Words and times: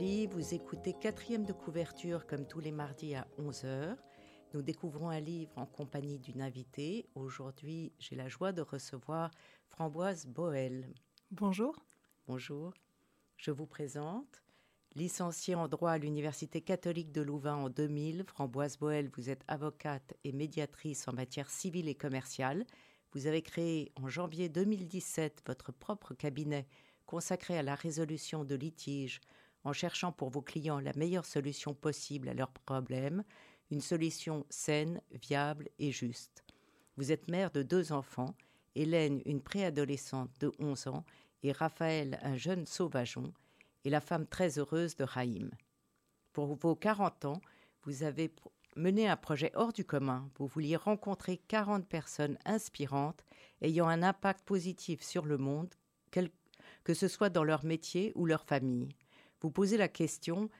Vous 0.00 0.54
écoutez 0.54 0.94
quatrième 0.94 1.44
de 1.44 1.52
couverture 1.52 2.26
comme 2.26 2.46
tous 2.46 2.58
les 2.58 2.72
mardis 2.72 3.14
à 3.14 3.26
11h. 3.38 3.98
Nous 4.54 4.62
découvrons 4.62 5.10
un 5.10 5.20
livre 5.20 5.52
en 5.56 5.66
compagnie 5.66 6.18
d'une 6.18 6.40
invitée. 6.40 7.06
Aujourd'hui, 7.14 7.92
j'ai 7.98 8.16
la 8.16 8.26
joie 8.26 8.52
de 8.52 8.62
recevoir 8.62 9.30
Framboise 9.68 10.26
Boel. 10.26 10.94
Bonjour. 11.30 11.76
Bonjour. 12.26 12.72
Je 13.36 13.50
vous 13.50 13.66
présente. 13.66 14.42
Licenciée 14.94 15.54
en 15.54 15.68
droit 15.68 15.90
à 15.90 15.98
l'Université 15.98 16.62
catholique 16.62 17.12
de 17.12 17.20
Louvain 17.20 17.56
en 17.56 17.68
2000, 17.68 18.24
Framboise 18.24 18.78
Boel, 18.78 19.10
vous 19.14 19.28
êtes 19.28 19.44
avocate 19.48 20.14
et 20.24 20.32
médiatrice 20.32 21.08
en 21.08 21.12
matière 21.12 21.50
civile 21.50 21.88
et 21.88 21.94
commerciale. 21.94 22.64
Vous 23.12 23.26
avez 23.26 23.42
créé 23.42 23.92
en 23.96 24.08
janvier 24.08 24.48
2017 24.48 25.42
votre 25.46 25.72
propre 25.72 26.14
cabinet 26.14 26.66
consacré 27.04 27.58
à 27.58 27.62
la 27.62 27.74
résolution 27.74 28.44
de 28.44 28.54
litiges 28.54 29.20
en 29.64 29.72
cherchant 29.72 30.12
pour 30.12 30.30
vos 30.30 30.42
clients 30.42 30.80
la 30.80 30.92
meilleure 30.94 31.24
solution 31.24 31.74
possible 31.74 32.28
à 32.28 32.34
leurs 32.34 32.52
problèmes, 32.52 33.24
une 33.70 33.80
solution 33.80 34.44
saine, 34.50 35.00
viable 35.10 35.68
et 35.78 35.92
juste. 35.92 36.44
Vous 36.96 37.12
êtes 37.12 37.28
mère 37.28 37.50
de 37.50 37.62
deux 37.62 37.92
enfants, 37.92 38.34
Hélène, 38.74 39.22
une 39.24 39.42
préadolescente 39.42 40.30
de 40.40 40.52
11 40.58 40.88
ans, 40.88 41.04
et 41.42 41.52
Raphaël, 41.52 42.18
un 42.22 42.36
jeune 42.36 42.66
sauvageon, 42.66 43.32
et 43.84 43.90
la 43.90 44.00
femme 44.00 44.26
très 44.26 44.58
heureuse 44.58 44.96
de 44.96 45.04
Raïm. 45.04 45.50
Pour 46.32 46.54
vos 46.54 46.76
40 46.76 47.24
ans, 47.24 47.40
vous 47.84 48.02
avez 48.02 48.32
mené 48.76 49.08
un 49.08 49.16
projet 49.16 49.50
hors 49.54 49.72
du 49.72 49.84
commun. 49.84 50.30
Vous 50.36 50.46
vouliez 50.46 50.76
rencontrer 50.76 51.38
40 51.48 51.86
personnes 51.88 52.38
inspirantes 52.44 53.24
ayant 53.62 53.88
un 53.88 54.02
impact 54.02 54.44
positif 54.44 55.02
sur 55.02 55.24
le 55.24 55.38
monde, 55.38 55.74
que 56.84 56.94
ce 56.94 57.08
soit 57.08 57.30
dans 57.30 57.44
leur 57.44 57.64
métier 57.64 58.12
ou 58.14 58.26
leur 58.26 58.44
famille. 58.44 58.94
Vous 59.40 59.50
posez 59.50 59.76
la 59.76 59.88
question 59.88 60.50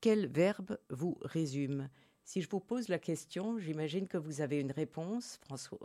quel 0.00 0.26
verbe 0.26 0.78
vous 0.90 1.16
résume? 1.22 1.88
Si 2.24 2.42
je 2.42 2.48
vous 2.48 2.60
pose 2.60 2.88
la 2.88 2.98
question, 2.98 3.58
j'imagine 3.58 4.08
que 4.08 4.18
vous 4.18 4.40
avez 4.40 4.60
une 4.60 4.72
réponse, 4.72 5.40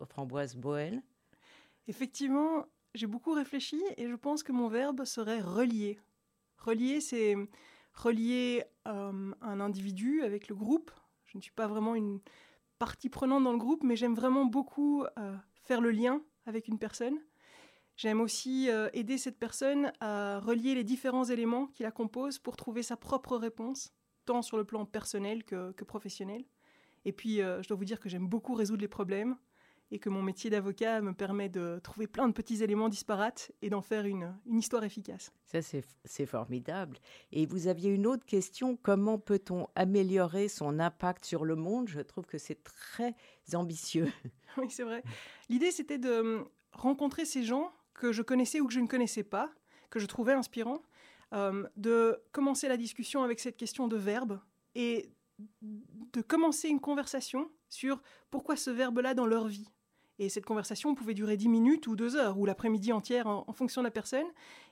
Framboise 0.09 0.55
Boel. 0.55 1.01
Effectivement, 1.87 2.65
j'ai 2.93 3.07
beaucoup 3.07 3.33
réfléchi 3.33 3.81
et 3.97 4.07
je 4.09 4.15
pense 4.15 4.43
que 4.43 4.51
mon 4.51 4.67
verbe 4.67 5.05
serait 5.05 5.39
relier. 5.41 5.99
Relier, 6.57 7.01
c'est 7.01 7.35
relier 7.93 8.63
euh, 8.87 9.31
un 9.41 9.59
individu 9.59 10.23
avec 10.23 10.47
le 10.47 10.55
groupe. 10.55 10.91
Je 11.25 11.37
ne 11.37 11.41
suis 11.41 11.51
pas 11.51 11.67
vraiment 11.67 11.95
une 11.95 12.19
partie 12.77 13.09
prenante 13.09 13.43
dans 13.43 13.51
le 13.51 13.57
groupe, 13.57 13.83
mais 13.83 13.95
j'aime 13.95 14.15
vraiment 14.15 14.45
beaucoup 14.45 15.03
euh, 15.17 15.35
faire 15.61 15.81
le 15.81 15.91
lien 15.91 16.21
avec 16.45 16.67
une 16.67 16.79
personne. 16.79 17.19
J'aime 17.99 18.21
aussi 18.21 18.69
euh, 18.69 18.87
aider 18.93 19.17
cette 19.17 19.37
personne 19.37 19.91
à 19.99 20.39
relier 20.39 20.73
les 20.73 20.85
différents 20.85 21.25
éléments 21.25 21.67
qui 21.67 21.83
la 21.83 21.91
composent 21.91 22.39
pour 22.39 22.55
trouver 22.55 22.81
sa 22.81 22.95
propre 22.95 23.35
réponse, 23.35 23.93
tant 24.23 24.41
sur 24.41 24.55
le 24.55 24.63
plan 24.63 24.85
personnel 24.85 25.43
que, 25.43 25.83
professionnel. 25.83 26.45
Et 27.03 27.11
puis, 27.11 27.39
je 27.39 27.67
dois 27.67 27.75
vous 27.75 27.83
dire 27.83 27.99
que 27.99 28.07
j'aime 28.07 28.25
beaucoup 28.25 28.53
résoudre 28.53 28.79
les 28.79 28.87
problèmes 28.87 29.35
et 29.91 29.99
que 29.99 30.07
mon 30.07 30.21
métier 30.21 30.49
d'avocat 30.49 31.01
me 31.01 31.13
permet 31.13 31.49
de 31.49 31.81
trouver 31.83 32.07
plein 32.07 32.29
de 32.29 32.31
petits 32.31 32.63
éléments 32.63 32.87
disparates 32.87 33.51
et 33.61 33.69
d'en 33.69 33.81
faire 33.81 34.05
une, 34.05 34.33
histoire 34.45 34.85
efficace. 34.85 35.33
Ça, 35.43 35.59
c'est 35.61 36.25
formidable. 36.25 36.99
Et 37.33 37.45
vous 37.45 37.67
aviez 37.67 37.89
une 37.89 38.07
autre 38.07 38.25
question, 38.25 38.77
comment 38.81 39.19
peut-on 39.19 39.67
améliorer 39.75 40.47
son 40.47 40.79
impact 40.79 41.25
sur 41.25 41.43
le 41.43 41.57
monde? 41.57 41.89
Je 41.89 41.99
trouve 41.99 42.27
que 42.27 42.37
c'est 42.37 42.63
très 42.63 43.13
ambitieux. 43.53 44.07
Oui, 44.57 44.65
c'est 44.71 44.83
vrai. 44.83 45.03
L'idée, 45.47 45.69
c'était 45.69 45.99
de 45.99 46.39
hum, 46.39 46.49
rencontrer 46.71 47.23
ces 47.23 47.43
gens 47.43 47.71
que 47.99 48.13
je 48.13 48.21
connaissais 48.21 48.61
ou 48.61 48.67
que 48.67 48.73
je 48.73 48.79
ne 48.79 48.87
connaissais 48.87 49.23
pas, 49.23 49.51
que 49.89 49.99
je 49.99 50.05
trouvais 50.05 50.33
inspirants, 50.33 50.81
hum, 51.31 51.69
de 51.75 52.19
commencer 52.31 52.67
la 52.67 52.77
discussion 52.77 53.23
avec 53.23 53.39
cette 53.39 53.57
question 53.57 53.87
de 53.87 53.97
verbe 53.97 54.39
et 54.73 55.11
de 56.13 56.21
commencer 56.21 56.69
une 56.69 56.79
conversation 56.79 57.49
sur 57.69 58.01
pourquoi 58.31 58.55
ce 58.55 58.69
verbe-là 58.69 59.13
dans 59.13 59.25
leur 59.25 59.47
vie. 59.47 59.69
Et 60.17 60.27
cette 60.27 60.45
conversation 60.45 60.95
pouvait 60.95 61.13
durer 61.13 61.37
10 61.37 61.47
minutes 61.47 61.87
ou 61.87 61.95
2 61.95 62.17
heures, 62.17 62.37
ou 62.37 62.45
l'après-midi 62.45 62.91
entière 62.91 63.27
en, 63.27 63.53
fonction 63.53 63.81
de 63.81 63.87
la 63.87 63.91
personne. 63.91 64.27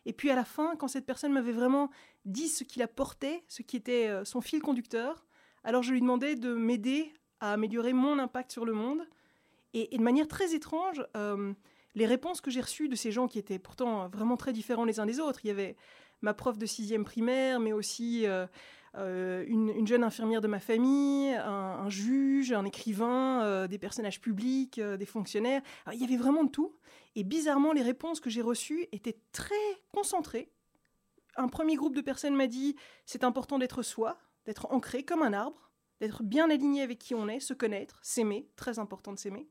Et 0.05 0.11
puis 0.11 0.29
à 0.29 0.35
la 0.35 0.43
fin, 0.43 0.75
quand 0.75 0.89
cette 0.89 1.05
personne 1.05 1.31
m'avait 1.31 1.53
vraiment 1.53 1.89
dit 2.25 2.49
ce 2.49 2.65
qui 2.65 2.79
la 2.79 2.87
portait, 2.87 3.43
ce 3.47 3.61
qui 3.61 3.77
était 3.77 4.07
euh, 4.07 4.25
son 4.25 4.41
fil 4.41 4.61
conducteur, 4.61 5.25
alors 5.63 5.83
je 5.83 5.93
lui 5.93 6.01
demandais 6.01 6.35
de 6.35 6.53
m'aider 6.53 7.13
à 7.39 7.53
améliorer 7.53 7.93
mon 7.93 8.19
impact 8.19 8.51
sur 8.51 8.65
le 8.65 8.73
monde. 8.73 9.07
Et, 9.73 9.97
de 9.97 10.03
manière 10.03 10.27
très 10.27 10.53
étrange, 10.53 11.05
euh, 11.15 11.53
les 11.95 12.05
réponses 12.05 12.41
que 12.41 12.51
j'ai 12.51 12.61
reçues 12.61 12.89
de 12.89 12.95
ces 12.95 13.11
gens 13.11 13.27
qui 13.27 13.39
étaient 13.39 13.59
pourtant 13.59 14.07
vraiment 14.09 14.37
très 14.37 14.53
différents 14.53 14.85
les 14.85 14.99
uns 14.99 15.05
des 15.05 15.19
autres, 15.19 15.39
il 15.43 15.47
y 15.47 15.51
avait 15.51 15.75
ma 16.21 16.33
prof 16.33 16.57
de 16.57 16.65
sixième 16.65 17.03
primaire, 17.03 17.59
mais 17.59 17.73
aussi 17.73 18.25
euh, 18.25 18.47
euh, 18.95 19.43
une, 19.47 19.85
jeune 19.87 20.03
infirmière 20.03 20.41
de 20.41 20.47
ma 20.47 20.59
famille, 20.59 21.33
un, 21.33 21.89
juge, 21.89 22.51
un 22.51 22.65
écrivain, 22.65 23.43
euh, 23.43 23.67
des 23.67 23.77
personnages 23.77 24.19
publics, 24.19 24.79
des 24.79 25.05
fonctionnaires. 25.05 25.61
il 25.93 25.99
y 25.99 26.03
avait 26.03 26.17
vraiment 26.17 26.43
de 26.43 26.49
tout. 26.49 26.75
Et 27.15 27.23
bizarrement, 27.23 27.73
les 27.73 27.81
réponses 27.81 28.19
que 28.19 28.29
j'ai 28.29 28.41
reçues 28.41 28.87
étaient 28.91 29.19
très 29.31 29.55
concentrées. 29.93 30.51
Un 31.35 31.47
premier 31.47 31.75
groupe 31.75 31.95
de 31.95 32.01
personnes 32.01 32.35
m'a 32.35 32.47
dit 32.47 32.75
c'est 33.05 33.23
important 33.23 33.59
d'être 33.59 33.83
soi, 33.83 34.17
d'être 34.45 34.67
ancré 34.71 35.03
comme 35.03 35.21
un 35.21 35.33
arbre, 35.33 35.71
d'être 35.99 36.23
bien 36.23 36.49
aligné 36.49 36.81
avec 36.81 36.99
qui 36.99 37.15
on 37.15 37.27
est, 37.27 37.39
se 37.39 37.53
connaître, 37.53 37.99
s'aimer, 38.03 38.49
très 38.55 38.79
important 38.79 39.13
de 39.13 39.19
s'aimer. 39.19 39.47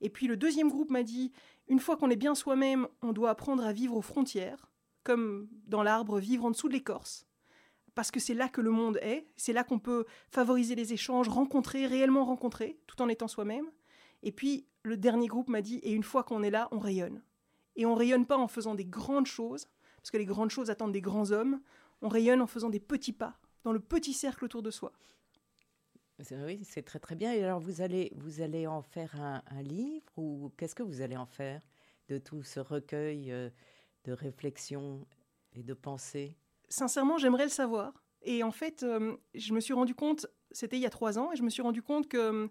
Et 0.00 0.10
puis 0.10 0.26
le 0.26 0.36
deuxième 0.36 0.68
groupe 0.68 0.90
m'a 0.90 1.02
dit 1.02 1.32
une 1.68 1.80
fois 1.80 1.96
qu'on 1.96 2.10
est 2.10 2.16
bien 2.16 2.34
soi-même, 2.34 2.88
on 3.02 3.12
doit 3.12 3.30
apprendre 3.30 3.64
à 3.64 3.72
vivre 3.72 3.96
aux 3.96 4.02
frontières 4.02 4.68
comme 5.08 5.48
dans 5.66 5.82
l'arbre, 5.82 6.18
vivre 6.18 6.44
en 6.44 6.50
dessous 6.50 6.68
de 6.68 6.74
l'écorce. 6.74 7.26
Parce 7.94 8.10
que 8.10 8.20
c'est 8.20 8.34
là 8.34 8.50
que 8.50 8.60
le 8.60 8.70
monde 8.70 8.98
est, 9.00 9.26
c'est 9.36 9.54
là 9.54 9.64
qu'on 9.64 9.78
peut 9.78 10.04
favoriser 10.30 10.74
les 10.74 10.92
échanges, 10.92 11.28
rencontrer, 11.28 11.86
réellement 11.86 12.26
rencontrer, 12.26 12.78
tout 12.86 13.00
en 13.00 13.08
étant 13.08 13.26
soi-même. 13.26 13.70
Et 14.22 14.32
puis, 14.32 14.66
le 14.82 14.98
dernier 14.98 15.26
groupe 15.26 15.48
m'a 15.48 15.62
dit, 15.62 15.76
et 15.76 15.92
une 15.92 16.02
fois 16.02 16.24
qu'on 16.24 16.42
est 16.42 16.50
là, 16.50 16.68
on 16.72 16.78
rayonne. 16.78 17.22
Et 17.74 17.86
on 17.86 17.94
rayonne 17.94 18.26
pas 18.26 18.36
en 18.36 18.48
faisant 18.48 18.74
des 18.74 18.84
grandes 18.84 19.26
choses, 19.26 19.66
parce 19.96 20.10
que 20.10 20.18
les 20.18 20.26
grandes 20.26 20.50
choses 20.50 20.68
attendent 20.68 20.92
des 20.92 21.00
grands 21.00 21.30
hommes, 21.32 21.60
on 22.02 22.08
rayonne 22.08 22.42
en 22.42 22.46
faisant 22.46 22.68
des 22.68 22.80
petits 22.80 23.14
pas, 23.14 23.38
dans 23.64 23.72
le 23.72 23.80
petit 23.80 24.12
cercle 24.12 24.44
autour 24.44 24.62
de 24.62 24.70
soi. 24.70 24.92
Oui, 26.44 26.60
c'est 26.64 26.82
très 26.82 26.98
très 26.98 27.14
bien. 27.14 27.32
Et 27.32 27.44
alors, 27.44 27.60
vous 27.60 27.80
allez, 27.80 28.12
vous 28.16 28.40
allez 28.40 28.66
en 28.66 28.82
faire 28.82 29.14
un, 29.20 29.62
livre 29.62 30.06
ou 30.16 30.50
qu'est-ce 30.56 30.74
que 30.74 30.82
vous 30.82 31.00
allez 31.00 31.16
en 31.16 31.26
faire 31.26 31.62
de 32.08 32.18
tout 32.18 32.42
ce 32.42 32.58
recueil 32.58 33.30
euh, 33.30 33.50
de 34.04 34.12
réflexion 34.12 35.06
et 35.54 35.62
de 35.62 35.74
pensée 35.74 36.36
Sincèrement, 36.68 37.18
j'aimerais 37.18 37.44
le 37.44 37.50
savoir. 37.50 37.92
Et 38.22 38.42
en 38.42 38.50
fait, 38.50 38.82
euh, 38.82 39.16
je 39.34 39.52
me 39.52 39.60
suis 39.60 39.74
rendu 39.74 39.94
compte, 39.94 40.26
c'était 40.50 40.76
il 40.76 40.82
y 40.82 40.86
a 40.86 40.90
trois 40.90 41.18
ans, 41.18 41.32
et 41.32 41.36
je 41.36 41.42
me 41.42 41.50
suis 41.50 41.62
rendu 41.62 41.82
compte 41.82 42.08
que 42.08 42.16
euh, 42.16 42.48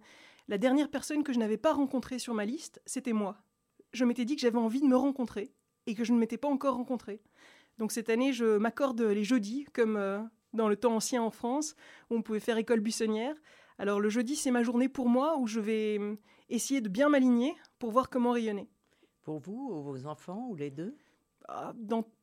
la 0.48 0.58
dernière 0.58 0.90
personne 0.90 1.24
que 1.24 1.34
je 1.34 1.40
n'avais 1.40 1.58
pas 1.58 1.74
rencontrée 1.74 2.20
sur 2.20 2.34
ma 2.34 2.46
liste, 2.46 2.82
c'était 2.86 3.14
moi. 3.14 3.38
Je 3.92 4.06
m'étais 4.06 4.24
dit 4.24 4.36
que 4.36 4.42
j'avais 4.42 4.58
envie 4.58 4.82
de 4.82 4.88
me 4.88 4.96
rencontrer 4.96 5.52
et 5.88 5.94
que 5.94 6.06
je 6.06 6.14
ne 6.14 6.20
m'étais 6.20 6.38
pas 6.38 6.48
encore 6.48 6.76
rencontrée. 6.76 7.22
Donc 7.80 7.92
cette 7.92 8.10
année, 8.10 8.32
je 8.32 8.58
m'accorde 8.58 9.02
les 9.02 9.24
jeudis, 9.26 9.66
comme 9.74 10.30
dans 10.54 10.68
le 10.70 10.76
temps 10.76 10.96
ancien 10.96 11.22
en 11.22 11.32
France, 11.32 11.76
où 12.10 12.16
on 12.16 12.22
pouvait 12.22 12.40
faire 12.40 12.58
école 12.58 12.80
buissonnière. 12.80 13.36
Alors 13.80 14.00
le 14.00 14.10
jeudi, 14.10 14.36
c'est 14.36 14.52
ma 14.52 14.64
journée 14.64 14.90
pour 14.90 15.10
moi, 15.10 15.38
où 15.38 15.48
je 15.48 15.60
vais 15.60 16.00
essayer 16.50 16.82
de 16.82 16.90
bien 16.90 17.10
m'aligner 17.10 17.56
pour 17.80 17.92
voir 17.92 18.10
comment 18.10 18.32
rayonner. 18.32 18.70
Pour 19.24 19.40
vous, 19.40 19.70
ou 19.72 19.82
vos 19.84 20.06
enfants, 20.06 20.48
ou 20.50 20.56
les 20.56 20.72
deux? 20.72 20.96
Ah, 21.50 21.74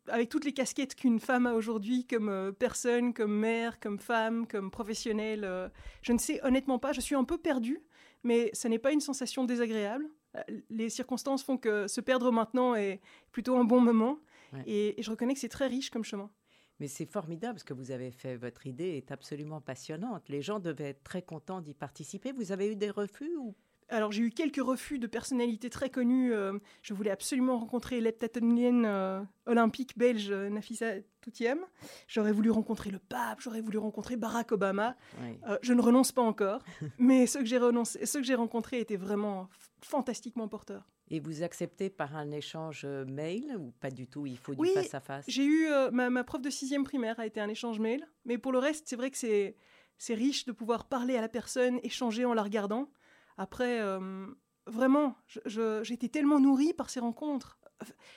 avec 0.09 0.29
toutes 0.29 0.45
les 0.45 0.53
casquettes 0.53 0.95
qu'une 0.95 1.19
femme 1.19 1.47
a 1.47 1.55
aujourd'hui 1.55 2.05
comme 2.05 2.29
euh, 2.29 2.53
personne, 2.53 3.15
comme 3.15 3.35
mère, 3.35 3.81
comme 3.81 3.99
femme, 3.99 4.47
comme 4.47 4.71
professionnelle. 4.71 5.45
Euh, 5.45 5.69
je 6.03 6.13
ne 6.13 6.19
sais 6.19 6.45
honnêtement 6.45 6.79
pas, 6.79 6.93
je 6.93 7.01
suis 7.01 7.15
un 7.15 7.25
peu 7.25 7.39
perdue, 7.39 7.83
mais 8.23 8.51
ce 8.53 8.69
n'est 8.69 8.79
pas 8.79 8.93
une 8.93 9.01
sensation 9.01 9.45
désagréable. 9.45 10.09
Euh, 10.37 10.43
les 10.69 10.91
circonstances 10.91 11.43
font 11.43 11.57
que 11.57 11.89
se 11.89 12.03
perdre 12.03 12.31
maintenant 12.33 12.75
est 12.75 13.01
plutôt 13.33 13.57
un 13.57 13.65
bon 13.65 13.81
moment, 13.81 14.19
et, 14.67 14.95
je 14.99 15.11
reconnais 15.11 15.35
que 15.35 15.41
c'est 15.41 15.49
très 15.49 15.67
riche 15.67 15.91
comme 15.91 16.05
chemin. 16.05 16.31
Mais 16.85 16.89
c'est 16.89 17.07
formidable 17.07 17.59
ce 17.59 17.65
que 17.65 17.73
vous 17.73 17.93
avez 17.93 18.11
fait. 18.11 18.37
Votre 18.37 18.67
idée 18.67 18.99
est 18.99 19.11
absolument 19.11 19.63
passionnante. 19.63 20.29
Les 20.29 20.43
gens 20.43 20.59
devaient 20.61 20.91
être 20.91 21.03
très 21.03 21.23
contents 21.23 21.63
d'y 21.63 21.73
participer. 21.73 22.31
Vous 22.31 22.53
avez 22.53 22.71
eu 22.71 22.77
des 22.77 22.91
refus 22.91 23.35
ou? 23.39 23.55
Alors 23.89 24.13
j'ai 24.13 24.25
eu 24.25 24.31
quelques 24.31 24.63
refus 24.63 24.99
de 24.99 25.07
personnalités 25.07 25.71
très 25.71 25.89
connues. 25.89 26.35
Euh, 26.35 26.59
je 26.83 26.93
voulais 26.93 27.11
absolument 27.11 27.59
rencontrer 27.59 28.03
l'heptathlonienne 28.03 28.85
euh, 28.85 29.23
olympique 29.47 29.97
belge 29.97 30.31
euh, 30.31 30.51
Nafisa 30.51 30.97
Toutiem. 31.23 31.61
J'aurais 32.07 32.33
voulu 32.33 32.51
rencontrer 32.51 32.91
le 32.91 32.99
pape, 32.99 33.41
j'aurais 33.41 33.63
voulu 33.63 33.79
rencontrer 33.79 34.17
Barack 34.17 34.53
Obama. 34.53 34.95
je 35.63 35.73
ne 35.73 35.81
renonce 35.81 36.13
pas 36.13 36.21
encore, 36.21 36.63
mais 36.99 37.27
ceux 37.27 37.41
que 37.41 37.47
j'ai 37.47 38.35
rencontrés 38.35 38.81
étaient 38.81 38.97
vraiment 38.97 39.49
fantastiquement 39.81 40.49
porteurs. 40.49 40.87
Et 41.11 41.21
vous 41.21 41.43
acceptez 41.43 41.91
par 41.91 42.17
un 42.17 42.31
échange 42.31 42.87
mail 42.87 43.57
ou 43.59 43.73
pas 43.73 43.91
du 43.91 44.07
tout 44.07 44.27
Il 44.27 44.39
faut 44.39 44.55
du 44.55 44.67
face 44.69 44.95
à 44.95 45.01
face. 45.01 45.25
J'ai 45.29 45.45
eu 45.45 45.69
ma, 45.93 46.09
ma, 46.09 46.25
prof 46.25 46.41
de 46.41 46.51
sixième 46.51 46.85
primaire 46.85 47.21
a 47.21 47.27
été 47.27 47.41
un 47.41 47.49
échange 47.49 47.79
mail, 47.79 48.07
mais 48.25 48.39
pour 48.39 48.53
le 48.53 48.59
reste, 48.59 48.89
c'est 48.89 48.97
vrai 48.97 49.11
que 49.11 49.19
c'est 49.19 49.57
c'est 49.99 50.15
riche 50.15 50.45
de 50.45 50.53
pouvoir 50.53 50.87
parler 50.87 51.17
à 51.17 51.21
la 51.21 51.29
personne, 51.29 51.81
échanger 51.83 52.25
en 52.25 52.35
la 52.35 52.43
regardant. 52.43 52.91
Après, 53.37 53.81
euh, 53.81 54.27
vraiment, 54.67 55.17
j'ai 55.47 55.95
été 55.95 56.09
tellement 56.09 56.41
nourrie 56.41 56.73
par 56.73 56.91
ces 56.91 57.01
rencontres. 57.01 57.59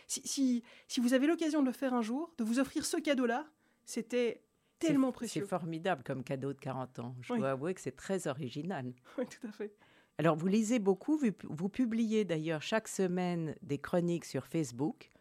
Si, 0.07 0.63
si, 0.87 0.99
vous 0.99 1.13
avez 1.13 1.27
l'occasion 1.27 1.61
de 1.61 1.67
le 1.67 1.73
faire 1.73 1.93
un 1.93 2.01
jour, 2.01 2.33
de 2.37 2.43
vous 2.43 2.59
offrir 2.59 2.85
ce 2.85 2.97
cadeau-là, 2.97 3.47
c'était 3.85 4.43
tellement 4.79 5.11
précieux. 5.11 5.41
C'est 5.41 5.47
formidable 5.47 6.03
comme 6.03 6.23
cadeau 6.23 6.53
de 6.53 6.59
40 6.59 6.99
ans. 6.99 7.15
Je 7.21 7.33
dois 7.33 7.51
avouer 7.51 7.73
que 7.73 7.81
c'est 7.81 7.95
très 7.95 8.27
original. 8.27 8.93
Oui, 9.17 9.25
tout 9.25 9.45
à 9.47 9.51
fait. 9.51 9.75
Alors, 10.19 10.35
vous 10.35 10.47
lisez 10.47 10.79
beaucoup, 10.79 11.19
vous, 11.43 11.69
publiez 11.69 12.25
d'ailleurs 12.25 12.63
chaque 12.63 12.87
semaine 12.87 13.55
des 13.61 13.77
chroniques 13.77 14.25
sur 14.25 14.47
Facebook, 14.47 15.11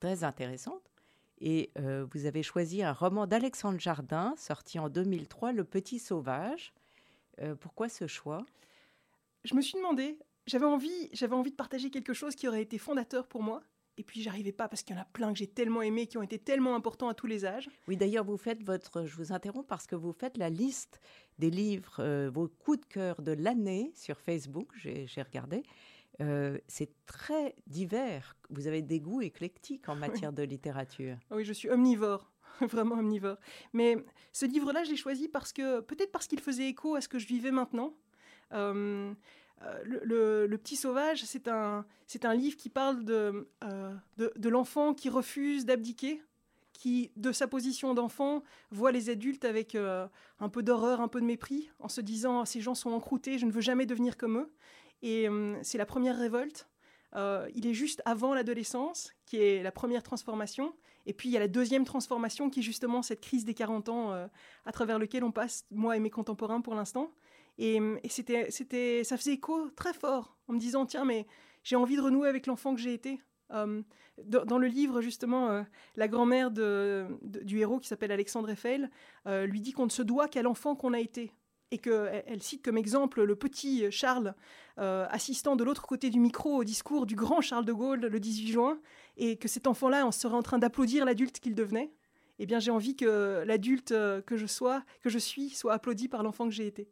très 0.00 0.24
intéressantes. 0.24 0.90
Et 1.40 1.70
euh, 1.78 2.06
vous 2.12 2.26
avez 2.26 2.42
choisi 2.42 2.82
un 2.82 2.92
roman 2.92 3.26
d'Alexandre 3.26 3.78
Jardin, 3.78 4.34
sorti 4.36 4.78
en 4.78 4.88
2003, 4.88 5.52
Le 5.52 5.64
Petit 5.64 5.98
Sauvage. 5.98 6.72
Euh, 7.40 7.54
pourquoi 7.54 7.88
ce 7.88 8.06
choix? 8.06 8.44
Je 9.44 9.54
me 9.54 9.60
suis 9.60 9.76
demandé, 9.76 10.18
j'avais 10.46 10.66
envie, 10.66 11.10
j'avais 11.12 11.34
envie 11.34 11.50
de 11.50 11.56
partager 11.56 11.90
quelque 11.90 12.12
chose 12.12 12.34
qui 12.34 12.48
aurait 12.48 12.62
été 12.62 12.78
fondateur 12.78 13.26
pour 13.26 13.42
moi. 13.42 13.62
Et 13.96 14.04
puis 14.04 14.22
j'arrivais 14.22 14.52
pas 14.52 14.68
parce 14.68 14.82
qu'il 14.82 14.94
y 14.94 14.98
en 14.98 15.02
a 15.02 15.04
plein 15.04 15.32
que 15.32 15.38
j'ai 15.38 15.46
tellement 15.46 15.82
aimé, 15.82 16.06
qui 16.06 16.18
ont 16.18 16.22
été 16.22 16.38
tellement 16.38 16.74
importants 16.74 17.08
à 17.08 17.14
tous 17.14 17.26
les 17.26 17.44
âges. 17.44 17.68
Oui, 17.88 17.96
d'ailleurs, 17.96 18.24
vous 18.24 18.36
faites 18.36 18.62
votre, 18.62 19.04
je 19.04 19.14
vous 19.16 19.32
interromps 19.32 19.66
parce 19.66 19.86
que 19.86 19.94
vous 19.94 20.12
faites 20.12 20.36
la 20.36 20.50
liste 20.50 21.00
des 21.38 21.50
livres, 21.50 21.96
euh, 22.00 22.30
vos 22.32 22.48
coups 22.48 22.80
de 22.80 22.86
cœur 22.86 23.22
de 23.22 23.32
l'année 23.32 23.92
sur 23.94 24.20
Facebook, 24.20 24.72
j'ai 24.74 25.22
regardé. 25.22 25.62
Euh, 26.20 26.58
c'est 26.68 26.90
très 27.06 27.56
divers. 27.66 28.36
Vous 28.50 28.66
avez 28.66 28.82
des 28.82 29.00
goûts 29.00 29.22
éclectiques 29.22 29.88
en 29.88 29.96
matière 30.28 30.32
de 30.32 30.42
littérature. 30.42 31.16
Oui, 31.30 31.44
je 31.44 31.52
suis 31.52 31.70
omnivore, 31.70 32.32
vraiment 32.60 32.96
omnivore. 32.96 33.36
Mais 33.72 33.96
ce 34.32 34.46
livre-là, 34.46 34.84
je 34.84 34.90
l'ai 34.90 34.96
choisi 34.96 35.28
parce 35.28 35.52
que, 35.52 35.80
peut-être 35.80 36.12
parce 36.12 36.26
qu'il 36.26 36.40
faisait 36.40 36.68
écho 36.68 36.94
à 36.94 37.00
ce 37.00 37.08
que 37.08 37.18
je 37.18 37.26
vivais 37.26 37.50
maintenant. 37.50 37.94
Euh, 38.52 39.12
euh, 39.62 40.46
le, 40.46 40.56
Petit 40.58 40.76
Sauvage, 40.76 41.24
c'est 41.24 41.48
un, 41.48 41.84
c'est 42.06 42.24
un 42.24 42.34
livre 42.34 42.56
qui 42.56 42.68
parle 42.68 43.04
de, 43.04 43.48
euh, 43.64 43.94
de, 44.16 44.48
l'enfant 44.48 44.94
qui 44.94 45.08
refuse 45.08 45.64
d'abdiquer, 45.64 46.22
qui, 46.72 47.12
de 47.16 47.32
sa 47.32 47.46
position 47.46 47.94
d'enfant, 47.94 48.42
voit 48.70 48.92
les 48.92 49.10
adultes 49.10 49.44
avec 49.44 49.74
euh, 49.74 50.06
un 50.40 50.48
peu 50.48 50.62
d'horreur, 50.62 51.00
un 51.00 51.08
peu 51.08 51.20
de 51.20 51.26
mépris, 51.26 51.70
en 51.78 51.88
se 51.88 52.00
disant 52.00 52.44
ces 52.44 52.60
gens 52.60 52.74
sont 52.74 52.90
encroutés, 52.90 53.38
je 53.38 53.46
ne 53.46 53.52
veux 53.52 53.60
jamais 53.60 53.86
devenir 53.86 54.16
comme 54.16 54.38
eux. 54.38 54.52
Et 55.02 55.28
c'est 55.60 55.76
la 55.76 55.84
première 55.84 56.16
révolte. 56.16 56.66
il 57.14 57.66
est 57.66 57.74
juste 57.74 58.00
avant 58.06 58.32
l'adolescence, 58.32 59.12
qui 59.26 59.36
est 59.36 59.62
la 59.62 59.70
première 59.70 60.02
transformation. 60.02 60.74
Et 61.04 61.12
puis 61.12 61.28
il 61.28 61.32
y 61.32 61.36
a 61.36 61.40
la 61.40 61.48
deuxième 61.48 61.84
transformation, 61.84 62.48
qui 62.48 62.60
est 62.60 62.62
justement 62.62 63.02
cette 63.02 63.20
crise 63.20 63.44
des 63.44 63.52
40 63.52 63.90
ans 63.90 64.28
à 64.64 64.72
travers 64.72 64.98
lequel 64.98 65.22
on 65.22 65.30
passe, 65.30 65.66
moi 65.70 65.94
et 65.98 66.00
mes 66.00 66.08
contemporains 66.08 66.62
pour 66.62 66.74
l'instant. 66.74 67.12
Et, 67.58 67.80
c'était, 68.08 68.50
c'était, 68.50 69.04
ça 69.04 69.16
faisait 69.16 69.34
écho 69.34 69.70
très 69.70 69.92
fort 69.92 70.36
en 70.48 70.54
me 70.54 70.58
disant 70.58 70.86
tiens, 70.86 71.04
mais 71.04 71.26
j'ai 71.62 71.76
envie 71.76 71.96
de 71.96 72.02
renouer 72.02 72.28
avec 72.28 72.46
l'enfant 72.46 72.74
que 72.74 72.80
j'ai 72.80 72.94
été. 72.94 73.20
Euh, 73.52 73.82
dans, 74.24 74.58
le 74.58 74.68
livre, 74.68 75.00
justement, 75.00 75.50
euh, 75.50 75.62
la 75.96 76.08
grand-mère 76.08 76.50
du 76.50 77.58
héros, 77.58 77.78
qui 77.80 77.88
s'appelle 77.88 78.12
Alexandre 78.12 78.50
Eiffel, 78.50 78.90
euh, 79.26 79.46
lui 79.46 79.60
dit 79.60 79.72
qu'on 79.72 79.86
ne 79.86 79.90
se 79.90 80.02
doit 80.02 80.28
qu'à 80.28 80.42
l'enfant 80.42 80.76
qu'on 80.76 80.92
a 80.92 81.00
été. 81.00 81.32
Et 81.70 81.78
qu'elle 81.78 82.22
elle 82.26 82.42
cite 82.42 82.62
comme 82.62 82.78
exemple 82.78 83.24
le 83.24 83.34
petit 83.34 83.90
Charles, 83.90 84.34
assistant 84.76 85.56
de 85.56 85.64
l'autre 85.64 85.86
côté 85.86 86.08
du 86.10 86.20
micro 86.20 86.58
au 86.58 86.62
discours 86.62 87.04
du 87.04 87.16
grand 87.16 87.40
Charles 87.40 87.64
de 87.64 87.72
Gaulle 87.72 88.00
le 88.00 88.20
18 88.20 88.46
juin, 88.46 88.78
et 89.16 89.36
que 89.38 89.48
cet 89.48 89.66
enfant-là 89.66 90.06
on 90.06 90.12
serait 90.12 90.36
en 90.36 90.42
train 90.42 90.58
d'applaudir 90.58 91.04
l'adulte 91.04 91.40
qu'il 91.40 91.56
devenait. 91.56 91.92
Eh 92.38 92.46
bien, 92.46 92.60
j'ai 92.60 92.70
envie 92.70 92.94
que 92.94 93.42
l'adulte 93.44 93.88
que 93.88 94.36
je 94.36 94.46
sois, 94.46 94.84
que 95.00 95.08
je 95.08 95.18
suis, 95.18 95.50
soit 95.50 95.72
applaudi 95.72 96.06
par 96.06 96.22
l'enfant 96.22 96.44
que 96.44 96.54
j'ai 96.54 96.66
été. 96.66 96.88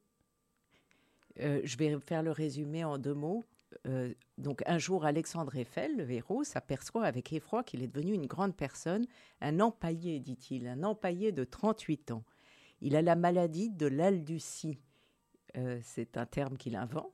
Euh, 1.40 1.60
je 1.64 1.76
vais 1.76 1.98
faire 2.00 2.22
le 2.22 2.30
résumé 2.30 2.84
en 2.84 2.98
deux 2.98 3.14
mots. 3.14 3.44
Euh, 3.86 4.12
donc 4.38 4.62
un 4.66 4.78
jour, 4.78 5.04
Alexandre 5.04 5.56
Eiffel, 5.56 5.96
le 5.96 6.10
héros, 6.10 6.44
s'aperçoit 6.44 7.04
avec 7.04 7.32
effroi 7.32 7.62
qu'il 7.64 7.82
est 7.82 7.88
devenu 7.88 8.12
une 8.12 8.26
grande 8.26 8.54
personne, 8.54 9.06
un 9.40 9.60
empaillé, 9.60 10.20
dit-il, 10.20 10.66
un 10.66 10.82
empaillé 10.82 11.32
de 11.32 11.44
38 11.44 12.10
ans. 12.10 12.24
Il 12.80 12.96
a 12.96 13.02
la 13.02 13.16
maladie 13.16 13.70
de 13.70 13.86
l'alducie. 13.86 14.78
Euh, 15.56 15.78
c'est 15.82 16.16
un 16.16 16.26
terme 16.26 16.56
qu'il 16.56 16.76
invente, 16.76 17.12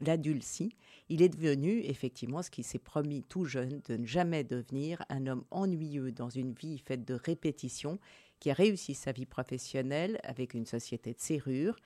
l'adulcie. 0.00 0.76
Il 1.08 1.22
est 1.22 1.28
devenu 1.28 1.80
effectivement 1.80 2.42
ce 2.42 2.50
qui 2.50 2.62
s'est 2.62 2.78
promis 2.78 3.22
tout 3.22 3.44
jeune 3.44 3.80
de 3.88 3.96
ne 3.96 4.06
jamais 4.06 4.44
devenir 4.44 5.04
un 5.08 5.26
homme 5.26 5.44
ennuyeux 5.50 6.12
dans 6.12 6.30
une 6.30 6.52
vie 6.52 6.78
faite 6.78 7.04
de 7.04 7.14
répétitions, 7.14 7.98
qui 8.40 8.50
a 8.50 8.54
réussi 8.54 8.94
sa 8.94 9.12
vie 9.12 9.26
professionnelle 9.26 10.18
avec 10.22 10.54
une 10.54 10.64
société 10.64 11.12
de 11.12 11.20
serrure, 11.20 11.76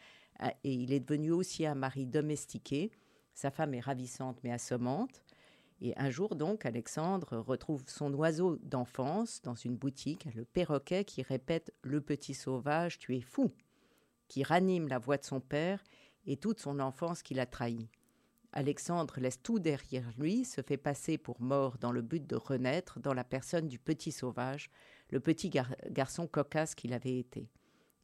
et 0.41 0.73
il 0.73 0.93
est 0.93 1.01
devenu 1.01 1.31
aussi 1.31 1.67
un 1.67 1.75
mari 1.75 2.07
domestiqué. 2.07 2.91
Sa 3.35 3.51
femme 3.51 3.75
est 3.75 3.81
ravissante 3.81 4.39
mais 4.43 4.53
assommante. 4.53 5.23
Et 5.81 5.93
un 5.97 6.11
jour 6.11 6.37
donc, 6.37 6.67
Alexandre 6.67 7.37
retrouve 7.39 7.83
son 7.87 8.13
oiseau 8.15 8.57
d'enfance 8.63 9.43
dans 9.43 9.55
une 9.55 9.77
boutique, 9.77 10.29
le 10.35 10.45
perroquet 10.45 11.05
qui 11.05 11.23
répète 11.23 11.75
Le 11.83 12.01
petit 12.01 12.35
sauvage, 12.35 12.99
tu 12.99 13.17
es 13.17 13.21
fou, 13.21 13.53
qui 14.29 14.45
ranime 14.45 14.89
la 14.89 14.99
voix 14.99 15.17
de 15.17 15.25
son 15.25 15.41
père 15.41 15.83
et 16.27 16.37
toute 16.37 16.61
son 16.61 16.79
enfance 16.79 17.23
qu'il 17.23 17.41
a 17.41 17.47
trahie. 17.47 17.89
Alexandre 18.53 19.19
laisse 19.19 19.43
tout 19.43 19.59
derrière 19.59 20.09
lui, 20.17 20.45
se 20.45 20.63
fait 20.63 20.77
passer 20.77 21.19
pour 21.19 21.43
mort 21.43 21.77
dans 21.79 21.91
le 21.91 22.03
but 22.03 22.25
de 22.25 22.37
renaître 22.37 23.01
dans 23.01 23.13
la 23.13 23.25
personne 23.25 23.67
du 23.67 23.81
petit 23.81 24.13
sauvage, 24.13 24.71
le 25.11 25.19
petit 25.19 25.51
garçon 25.91 26.29
cocasse 26.29 26.77
qu'il 26.77 26.93
avait 26.93 27.19
été. 27.19 27.51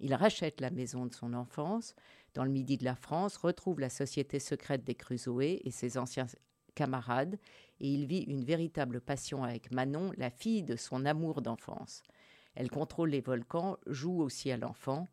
Il 0.00 0.14
rachète 0.14 0.60
la 0.60 0.70
maison 0.70 1.06
de 1.06 1.14
son 1.14 1.34
enfance 1.34 1.94
dans 2.34 2.44
le 2.44 2.50
midi 2.50 2.76
de 2.76 2.84
la 2.84 2.96
France, 2.96 3.36
retrouve 3.36 3.80
la 3.80 3.90
société 3.90 4.38
secrète 4.38 4.84
des 4.84 4.94
Crusoé 4.94 5.60
et 5.64 5.70
ses 5.70 5.98
anciens 5.98 6.26
camarades, 6.74 7.38
et 7.80 7.88
il 7.88 8.06
vit 8.06 8.22
une 8.22 8.44
véritable 8.44 9.00
passion 9.00 9.42
avec 9.42 9.70
Manon, 9.70 10.12
la 10.16 10.30
fille 10.30 10.62
de 10.62 10.76
son 10.76 11.04
amour 11.04 11.42
d'enfance. 11.42 12.02
Elle 12.54 12.70
contrôle 12.70 13.10
les 13.10 13.20
volcans, 13.20 13.78
joue 13.86 14.20
aussi 14.20 14.50
à 14.50 14.56
l'enfant. 14.56 15.08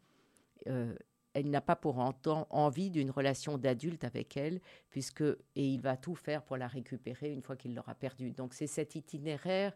Euh, 0.68 0.96
elle 1.34 1.50
n'a 1.50 1.62
pas 1.62 1.76
pour 1.76 2.00
autant 2.00 2.48
envie 2.50 2.90
d'une 2.90 3.12
relation 3.12 3.58
d'adulte 3.58 4.04
avec 4.04 4.36
elle, 4.38 4.60
puisque 4.90 5.22
et 5.22 5.68
il 5.68 5.82
va 5.82 5.96
tout 5.96 6.16
faire 6.16 6.44
pour 6.44 6.58
la 6.58 6.68
récupérer 6.68 7.32
une 7.32 7.44
fois 7.44 7.56
qu'il 7.56 7.76
l'aura 7.76 7.94
perdue. 7.94 8.32
Donc 8.32 8.54
c'est 8.54 8.68
cet 8.68 8.96
itinéraire 8.96 9.74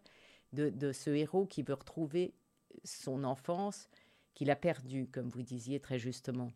de, 0.54 0.92
ce 0.92 1.12
héros 1.12 1.46
qui 1.46 1.62
veut 1.62 1.76
retrouver 1.76 2.34
son 2.84 3.24
enfance 3.24 3.90
qu'il 4.34 4.50
a 4.50 4.56
perdu, 4.56 5.08
comme 5.12 5.30
vous 5.30 5.44
disiez 5.44 5.80
très 5.80 6.00
justement. 6.00 6.52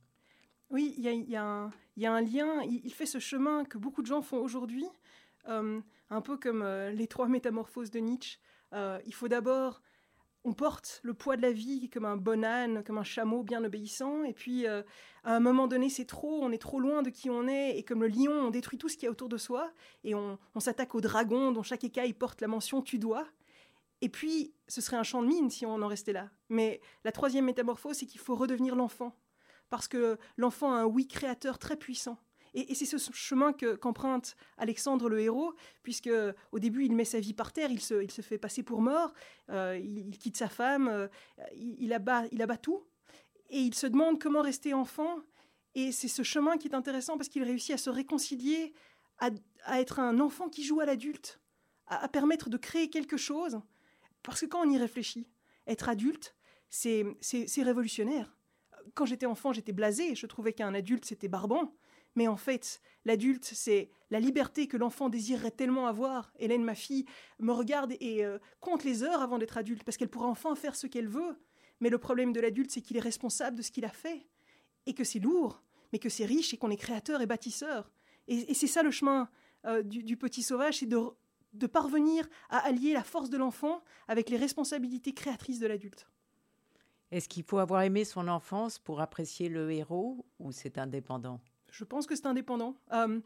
Oui, 0.71 0.95
il 0.97 1.03
y, 1.03 1.35
a, 1.35 1.71
un 2.11 2.21
lien, 2.21 2.61
il, 2.63 2.91
fait 2.91 3.05
ce 3.05 3.19
chemin 3.19 3.65
que 3.65 3.77
beaucoup 3.77 4.01
de 4.01 4.07
gens 4.07 4.21
font 4.21 4.39
aujourd'hui, 4.39 4.87
euh, 5.47 5.79
un 6.09 6.21
peu 6.21 6.37
comme 6.37 6.63
euh, 6.63 6.91
les 6.91 7.07
trois 7.07 7.27
métamorphoses 7.27 7.91
de 7.91 7.99
Nietzsche. 7.99 8.39
Euh, 8.73 8.99
il 9.05 9.13
faut 9.13 9.27
d'abord, 9.27 9.81
on 10.43 10.53
porte 10.53 11.01
le 11.03 11.13
poids 11.13 11.37
de 11.37 11.43
la 11.43 11.51
vie 11.51 11.89
comme 11.89 12.05
un 12.05 12.17
bon 12.17 12.43
âne, 12.43 12.83
comme 12.83 12.97
un 12.97 13.03
chameau 13.03 13.43
bien 13.43 13.63
obéissant, 13.63 14.23
et 14.23 14.33
puis 14.33 14.65
à 14.65 14.83
un 15.23 15.39
moment 15.39 15.67
donné 15.67 15.89
c'est 15.89 16.05
trop, 16.05 16.43
on 16.43 16.51
est 16.51 16.61
trop 16.61 16.79
loin 16.79 17.03
de 17.03 17.11
qui 17.11 17.29
on 17.29 17.47
est, 17.47 17.77
et 17.77 17.83
comme 17.83 18.01
le 18.01 18.07
lion, 18.07 18.33
on 18.33 18.49
détruit 18.49 18.79
tout 18.79 18.89
ce 18.89 18.97
qui 18.97 19.05
est 19.05 19.09
autour 19.09 19.29
de 19.29 19.37
soi, 19.37 19.71
et 20.03 20.15
on, 20.15 20.39
on 20.55 20.59
s'attaque 20.59 20.95
au 20.95 21.01
dragon 21.01 21.51
dont 21.51 21.63
chaque 21.63 21.83
écaille 21.83 22.13
porte 22.13 22.41
la 22.41 22.47
mention 22.47 22.81
tu 22.81 22.97
dois. 22.97 23.27
Et 24.01 24.09
puis, 24.09 24.53
ce 24.67 24.81
serait 24.81 24.97
un 24.97 25.03
champ 25.03 25.21
de 25.21 25.27
mine 25.27 25.49
si 25.49 25.65
on 25.65 25.81
en 25.81 25.87
restait 25.87 26.13
là. 26.13 26.29
Mais 26.49 26.81
la 27.03 27.11
troisième 27.11 27.45
métamorphose, 27.45 27.95
c'est 27.97 28.05
qu'il 28.05 28.19
faut 28.19 28.35
redevenir 28.35 28.75
l'enfant. 28.75 29.15
Parce 29.69 29.87
que 29.87 30.17
l'enfant 30.37 30.73
a 30.73 30.77
un 30.77 30.85
oui 30.85 31.07
créateur 31.07 31.57
très 31.59 31.77
puissant. 31.77 32.17
Et, 32.55 32.73
c'est 32.73 32.85
ce 32.85 32.97
chemin 33.11 33.51
qu'emprunte 33.51 34.37
Alexandre 34.57 35.09
le 35.09 35.19
héros, 35.19 35.53
puisque 35.83 36.09
au 36.53 36.59
début 36.59 36.85
il 36.85 36.95
met 36.95 37.03
sa 37.03 37.19
vie 37.19 37.33
par 37.33 37.51
terre, 37.51 37.69
il 37.69 37.81
se, 37.81 38.21
fait 38.21 38.37
passer 38.37 38.63
pour 38.63 38.81
mort, 38.81 39.13
euh, 39.49 39.77
il, 39.77 40.17
quitte 40.17 40.37
sa 40.37 40.47
femme, 40.47 40.87
euh, 40.87 41.07
il 41.53 41.91
abat 41.93 42.57
tout, 42.57 42.85
et 43.49 43.59
il 43.59 43.75
se 43.75 43.87
demande 43.87 44.21
comment 44.21 44.41
rester 44.41 44.73
enfant. 44.73 45.17
Et 45.75 45.91
c'est 45.91 46.07
ce 46.07 46.23
chemin 46.23 46.57
qui 46.57 46.69
est 46.69 46.75
intéressant 46.75 47.17
parce 47.17 47.27
qu'il 47.27 47.43
réussit 47.43 47.75
à 47.75 47.77
se 47.77 47.89
réconcilier, 47.89 48.73
à, 49.19 49.29
être 49.79 49.99
un 49.99 50.19
enfant 50.21 50.47
qui 50.47 50.63
joue 50.63 50.79
à 50.79 50.85
l'adulte, 50.85 51.41
à, 51.87 52.07
permettre 52.07 52.49
de 52.49 52.57
créer 52.57 52.89
quelque 52.89 53.17
chose 53.17 53.59
parce 54.23 54.41
que 54.41 54.45
quand 54.45 54.65
on 54.65 54.69
y 54.69 54.77
réfléchit, 54.77 55.27
être 55.67 55.89
adulte, 55.89 56.35
c'est 56.69 57.05
révolutionnaire. 57.57 58.34
Quand 58.93 59.05
j'étais 59.05 59.25
enfant, 59.25 59.51
j'étais 59.51 59.73
blasé, 59.73 60.15
je 60.15 60.27
trouvais 60.27 60.53
qu'un 60.53 60.73
adulte, 60.73 61.05
c'était 61.05 61.27
barbant. 61.27 61.73
Mais 62.15 62.27
en 62.27 62.37
fait, 62.37 62.81
l'adulte, 63.03 63.43
c'est 63.43 63.89
la 64.09 64.19
liberté 64.19 64.67
que 64.67 64.77
l'enfant 64.77 65.09
désirerait 65.09 65.51
tellement 65.51 65.87
avoir. 65.87 66.31
Hélène, 66.39 66.63
ma 66.63 66.75
fille, 66.75 67.05
me 67.39 67.51
regarde 67.51 67.93
et 67.99 68.23
euh, 68.23 68.39
compte 68.61 68.83
les 68.83 69.03
heures 69.03 69.21
avant 69.21 69.37
d'être 69.37 69.57
adulte, 69.57 69.83
parce 69.83 69.97
qu'elle 69.97 70.09
pourra 70.09 70.27
enfin 70.27 70.55
faire 70.55 70.75
ce 70.75 70.87
qu'elle 70.87 71.09
veut. 71.09 71.37
Mais 71.81 71.89
le 71.89 71.97
problème 71.97 72.31
de 72.31 72.39
l'adulte, 72.39 72.71
c'est 72.71 72.81
qu'il 72.81 72.95
est 72.95 73.01
responsable 73.01 73.57
de 73.57 73.61
ce 73.61 73.71
qu'il 73.71 73.85
a 73.85 73.89
fait. 73.89 74.25
Et 74.85 74.93
que 74.93 75.03
c'est 75.03 75.19
lourd, 75.19 75.61
mais 75.91 75.99
que 75.99 76.09
c'est 76.09 76.25
riche 76.25 76.53
et 76.53 76.57
qu'on 76.57 76.69
est 76.69 76.77
créateur 76.77 77.21
et 77.21 77.25
bâtisseur. 77.25 77.91
Et, 78.27 78.53
c'est 78.53 78.67
ça 78.67 78.81
le 78.81 78.91
chemin 78.91 79.29
euh, 79.65 79.83
du, 79.83 80.15
petit 80.15 80.41
sauvage, 80.41 80.79
c'est 80.79 80.85
de 80.87 81.67
parvenir 81.67 82.27
à 82.49 82.59
allier 82.59 82.93
la 82.93 83.03
force 83.03 83.29
de 83.29 83.37
l'enfant 83.37 83.83
avec 84.07 84.29
les 84.29 84.37
responsabilités 84.37 85.13
créatrices 85.13 85.59
de 85.59 85.67
l'adulte. 85.67 86.07
Est-ce 87.11 87.29
qu'il 87.29 87.43
faut 87.43 87.59
avoir 87.59 87.83
aimé 87.83 88.03
son 88.03 88.27
enfance 88.27 88.79
pour 88.79 88.99
apprécier 88.99 89.49
le 89.49 89.71
héros 89.71 90.25
ou 90.39 90.51
c'est 90.51 90.77
indépendant? 90.77 91.39
Je 91.71 91.83
pense 91.83 92.07
que 92.07 92.15
c'est 92.15 92.25
indépendant. 92.25 92.75
Euh, 92.93 93.19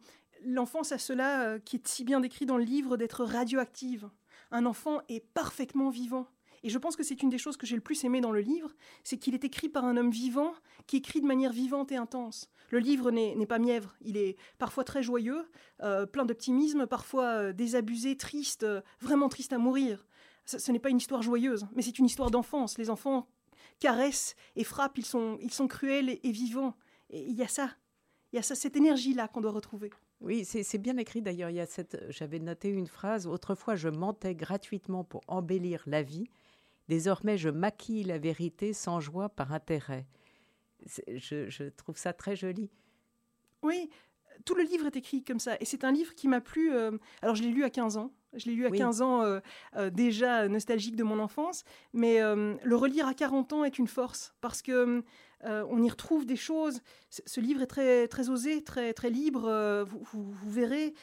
l'enfance 0.43 0.91
a 0.91 0.97
cela 0.97 1.43
euh, 1.43 1.59
qui 1.59 1.77
est 1.77 1.87
si 1.87 2.03
bien 2.03 2.19
décrit 2.19 2.45
dans 2.45 2.57
le 2.57 2.63
livre 2.63 2.97
d'être 2.97 3.23
radioactive. 3.23 4.09
Un 4.51 4.65
enfant 4.65 5.01
est 5.07 5.25
parfaitement 5.33 5.89
vivant. 5.89 6.27
Et 6.63 6.69
je 6.69 6.77
pense 6.77 6.95
que 6.95 7.03
c'est 7.03 7.21
une 7.21 7.29
des 7.29 7.37
choses 7.37 7.55
que 7.55 7.65
j'ai 7.65 7.75
le 7.75 7.81
plus 7.81 8.03
aimé 8.03 8.19
dans 8.19 8.33
le 8.33 8.41
livre, 8.41 8.73
c'est 9.05 9.17
qu'il 9.17 9.33
est 9.33 9.45
écrit 9.45 9.69
par 9.69 9.85
un 9.85 9.95
homme 9.95 10.11
vivant 10.11 10.53
qui 10.87 10.97
écrit 10.97 11.21
de 11.21 11.25
manière 11.25 11.53
vivante 11.53 11.91
et 11.93 11.95
intense. 11.95 12.49
Le 12.69 12.79
livre 12.79 13.11
n'est 13.11 13.45
pas 13.45 13.59
mièvre, 13.59 13.95
il 14.01 14.17
est 14.17 14.35
parfois 14.57 14.83
très 14.83 15.01
joyeux, 15.01 15.49
euh, 15.81 16.05
plein 16.05 16.25
d'optimisme, 16.25 16.85
parfois 16.85 17.53
désabusé, 17.53 18.17
triste, 18.17 18.65
vraiment 18.99 19.29
triste 19.29 19.53
à 19.53 19.57
mourir. 19.57 20.05
Ce, 20.45 20.71
n'est 20.71 20.79
pas 20.79 20.89
une 20.89 20.97
histoire 20.97 21.21
joyeuse, 21.21 21.67
mais 21.75 21.81
c'est 21.81 21.99
une 21.99 22.05
histoire 22.05 22.31
d'enfance. 22.31 22.77
Les 22.77 22.89
enfants 22.89 23.27
caressent 23.79 24.35
et 24.55 24.63
frappent, 24.63 24.97
ils 24.97 25.05
sont, 25.05 25.37
ils 25.41 25.51
sont 25.51 25.67
cruels 25.67 26.19
et, 26.23 26.31
vivants. 26.31 26.75
Et 27.09 27.21
il 27.21 27.35
y 27.35 27.43
a 27.43 27.47
ça, 27.47 27.69
il 28.31 28.37
y 28.37 28.39
a 28.39 28.43
ça, 28.43 28.55
cette 28.55 28.75
énergie-là 28.75 29.27
qu'on 29.27 29.41
doit 29.41 29.51
retrouver. 29.51 29.91
Oui, 30.21 30.43
c'est 30.43 30.77
bien 30.77 30.97
écrit 30.97 31.21
d'ailleurs. 31.21 31.49
Il 31.49 31.55
y 31.55 31.61
a 31.61 31.65
cette, 31.65 31.97
j'avais 32.09 32.39
noté 32.39 32.69
une 32.69 32.87
phrase. 32.87 33.25
Autrefois, 33.25 33.75
je 33.75 33.87
mentais 33.87 34.35
gratuitement 34.35 35.05
pour 35.05 35.21
embellir 35.27 35.81
la 35.85 36.03
vie. 36.03 36.27
Désormais, 36.89 37.37
je 37.37 37.49
maquille 37.49 38.03
la 38.03 38.17
vérité 38.17 38.73
sans 38.73 38.99
joie 38.99 39.29
par 39.29 39.53
intérêt. 39.53 40.07
Je, 41.07 41.69
trouve 41.69 41.97
ça 41.97 42.13
très 42.13 42.35
joli. 42.35 42.69
Oui, 43.61 43.89
tout 44.45 44.55
le 44.55 44.63
livre 44.63 44.85
est 44.85 44.95
écrit 44.95 45.23
comme 45.23 45.39
ça. 45.39 45.55
Et 45.59 45.65
c'est 45.65 45.83
un 45.83 45.91
livre 45.91 46.13
qui 46.15 46.27
m'a 46.27 46.41
plu. 46.41 46.73
Euh, 46.73 46.91
alors, 47.21 47.35
je 47.35 47.43
l'ai 47.43 47.49
lu 47.49 47.63
à 47.63 47.69
15 47.69 47.97
ans. 47.97 48.11
Je 48.33 48.45
l'ai 48.45 48.53
lu 48.53 48.67
à 48.67 48.69
15 48.69 49.01
ans, 49.01 49.23
euh, 49.23 49.39
euh, 49.75 49.89
déjà 49.89 50.47
nostalgique 50.47 50.95
de 50.95 51.03
mon 51.03 51.19
enfance. 51.19 51.63
Mais 51.93 52.19
le 52.19 52.75
relire 52.75 53.07
à 53.07 53.13
40 53.13 53.53
ans 53.53 53.63
est 53.63 53.79
une 53.79 53.87
force. 53.87 54.35
Parce 54.41 54.61
que 54.61 55.03
on 55.43 55.81
y 55.81 55.89
retrouve 55.89 56.25
des 56.25 56.35
choses. 56.35 56.81
Ce 57.09 57.39
livre 57.39 57.61
est 57.61 57.67
très, 57.67 58.07
très 58.07 58.29
osé, 58.29 58.63
très, 58.63 58.93
très 58.93 59.09
libre. 59.09 59.85
vous, 59.85 60.33
verrez 60.45 60.93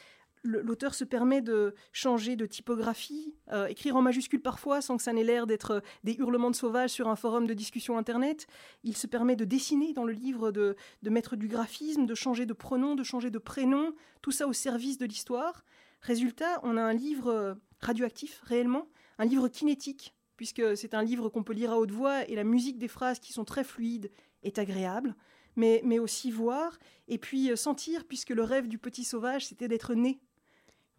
l'auteur 0.47 0.95
se 0.95 1.03
permet 1.03 1.41
de 1.41 1.73
changer 1.91 2.35
de 2.35 2.45
typographie, 2.45 3.35
euh, 3.51 3.67
écrire 3.67 3.95
en 3.95 4.01
majuscule 4.01 4.41
parfois 4.41 4.81
sans 4.81 4.97
que 4.97 5.03
ça 5.03 5.13
n'ait 5.13 5.23
l'air 5.23 5.45
d'être 5.45 5.71
euh, 5.71 5.79
des 6.03 6.13
hurlements 6.13 6.49
de 6.49 6.55
sauvages 6.55 6.91
sur 6.91 7.07
un 7.07 7.15
forum 7.15 7.45
de 7.45 7.53
discussion 7.53 7.97
internet. 7.97 8.47
Il 8.83 8.95
se 8.95 9.07
permet 9.07 9.35
de 9.35 9.45
dessiner 9.45 9.93
dans 9.93 10.05
le 10.05 10.13
livre, 10.13 10.51
de, 10.51 10.75
mettre 11.03 11.35
du 11.35 11.47
graphisme, 11.47 12.05
de 12.05 12.15
changer 12.15 12.45
de 12.45 12.53
pronom, 12.53 12.95
de 12.95 13.03
changer 13.03 13.29
de 13.29 13.37
prénom, 13.37 13.93
tout 14.21 14.31
ça 14.31 14.47
au 14.47 14.53
service 14.53 14.97
de 14.97 15.05
l'histoire. 15.05 15.63
Résultat, 16.01 16.59
on 16.63 16.77
a 16.77 16.81
un 16.81 16.93
livre 16.93 17.27
euh, 17.27 17.53
radioactif 17.79 18.41
réellement, 18.43 18.87
un 19.17 19.25
livre 19.25 19.49
kinétique, 19.49 20.15
puisque 20.37 20.77
c'est 20.77 20.93
un 20.93 21.03
livre 21.03 21.29
qu'on 21.29 21.43
peut 21.43 21.53
lire 21.53 21.71
à 21.71 21.79
haute 21.79 21.91
voix 21.91 22.27
et 22.27 22.35
la 22.35 22.43
musique 22.43 22.77
des 22.77 22.87
phrases 22.87 23.19
qui 23.19 23.33
sont 23.33 23.45
très 23.45 23.63
fluides 23.63 24.11
est 24.43 24.59
agréable. 24.59 25.15
Mais, 25.55 25.81
mais, 25.83 25.97
aussi 25.97 26.29
voir 26.29 26.77
et 27.07 27.17
puis 27.17 27.49
sentir, 27.57 28.05
puisque 28.05 28.29
le 28.29 28.43
rêve 28.43 28.67
du 28.67 28.77
petit 28.77 29.03
sauvage, 29.03 29.47
c'était 29.47 29.67
d'être 29.67 29.95
né 29.95 30.19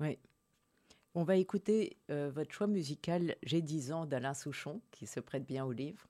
oui. 0.01 0.19
On 1.15 1.25
va 1.25 1.37
écouter 1.37 1.97
euh, 2.11 2.31
votre 2.33 2.53
choix 2.53 2.67
musical 2.67 3.37
J'ai 3.43 3.63
10 3.63 3.93
ans 3.93 4.07
d'Alain 4.07 4.35
Souchon, 4.35 4.81
qui 4.91 5.07
se 5.07 5.21
prête 5.21 5.47
bien 5.47 5.65
au 5.65 5.73
livre. 5.73 6.07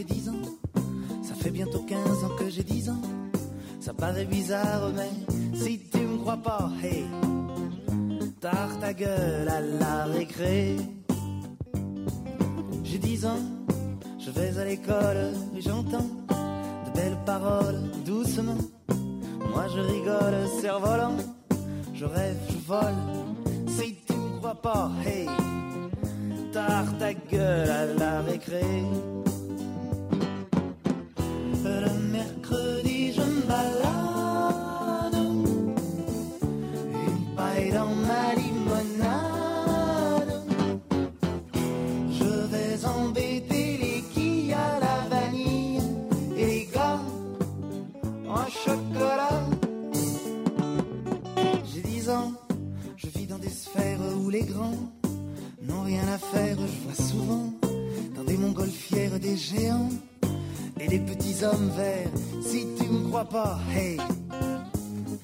J'ai 0.00 0.14
10 0.14 0.28
ans. 0.30 0.42
Ça 1.22 1.34
fait 1.34 1.50
bientôt 1.50 1.84
15 1.86 2.24
ans 2.24 2.36
que 2.38 2.48
j'ai 2.48 2.62
10 2.62 2.88
ans. 2.88 3.02
Ça 3.80 3.92
paraît 3.92 4.24
bizarre, 4.24 4.90
mais 4.96 5.10
si 5.54 5.78
tu 5.92 5.98
me 5.98 6.16
crois 6.18 6.38
pas, 6.38 6.70
hey, 6.82 7.04
tard 8.40 8.78
ta 8.80 8.94
gueule 8.94 9.48
à 9.48 9.60
la 9.60 10.04
récré. 10.06 10.76
J'ai 12.82 12.98
10 12.98 13.26
ans, 13.26 13.42
je 14.18 14.30
vais 14.30 14.58
à 14.58 14.64
l'école 14.64 15.34
et 15.54 15.60
j'entends 15.60 16.10
de 16.86 16.90
belles 16.94 17.18
paroles 17.26 17.82
doucement. 18.06 18.62
Moi 19.52 19.66
je 19.74 19.80
rigole, 19.80 20.48
cerf-volant, 20.62 21.16
je 21.94 22.06
rêve, 22.06 22.38
je 22.48 22.58
vole. 22.66 23.00
Si 23.66 23.96
tu 24.06 24.14
me 24.14 24.38
crois 24.38 24.54
pas, 24.54 24.90
hey 25.04 25.26
tard 26.52 26.96
ta 26.98 27.12
gueule 27.12 27.70
à 27.70 27.84
la 27.84 28.22
récré. 28.22 28.64
Mercredi, 32.20 33.12
je 33.14 33.22
me 33.22 33.40
balade, 33.46 35.18
une 37.06 37.34
paille 37.36 37.72
dans 37.72 37.94
ma 38.08 38.34
limonade. 38.34 40.32
Je 42.18 42.32
vais 42.52 42.84
embêter 42.84 43.78
les 43.84 44.02
quilles 44.12 44.52
à 44.52 44.80
la 44.84 44.96
vanille 45.08 45.80
et 46.36 46.46
les 46.46 46.68
gars 46.74 47.00
en 48.28 48.46
chocolat. 48.64 49.40
J'ai 51.64 51.82
dix 51.82 52.10
ans, 52.10 52.32
je 52.96 53.06
vis 53.08 53.26
dans 53.26 53.38
des 53.38 53.48
sphères 53.48 54.00
où 54.22 54.28
les 54.28 54.42
grands 54.42 54.78
rien 55.90 56.06
à 56.08 56.18
faire, 56.18 56.56
je 56.56 56.78
vois 56.84 57.08
souvent 57.08 57.52
dans 58.14 58.24
des 58.24 58.36
montgolfières 58.36 59.18
des 59.18 59.36
géants 59.36 59.88
et 60.80 60.88
des 60.88 60.98
petits 61.00 61.44
hommes 61.44 61.70
verts. 61.76 62.10
Si 62.42 62.66
tu 62.78 62.88
me 62.88 63.08
crois 63.08 63.24
pas, 63.24 63.58
hey, 63.74 63.96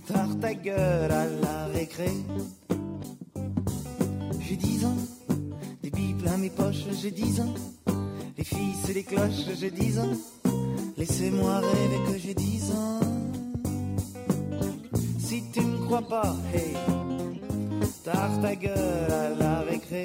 tard 0.06 0.38
ta 0.40 0.54
gueule 0.54 1.10
à 1.10 1.26
la 1.26 1.66
récré. 1.66 2.10
J'ai 4.40 4.56
dix 4.56 4.84
ans, 4.84 4.96
des 5.82 5.90
billes 5.90 6.14
plein 6.14 6.36
mes 6.36 6.50
poches, 6.50 6.84
j'ai 7.00 7.10
dix 7.10 7.40
ans. 7.40 7.54
Les 8.38 8.44
filles, 8.44 8.74
c'est 8.84 8.92
les 8.92 9.04
cloches, 9.04 9.46
j'ai 9.58 9.70
dix 9.70 9.98
ans. 9.98 10.12
Laissez-moi 10.96 11.60
rêver 11.60 12.12
que 12.12 12.18
j'ai 12.18 12.34
dix 12.34 12.70
ans. 12.72 13.00
Si 15.18 15.42
tu 15.52 15.60
me 15.60 15.78
crois 15.86 16.02
pas, 16.02 16.36
hey, 16.54 16.74
tard 18.04 18.40
ta 18.40 18.54
gueule 18.54 19.10
à 19.10 19.30
la 19.30 19.60
récré. 19.60 20.04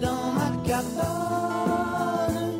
Dans 0.00 0.32
ma 0.32 0.50
cabane. 0.66 2.52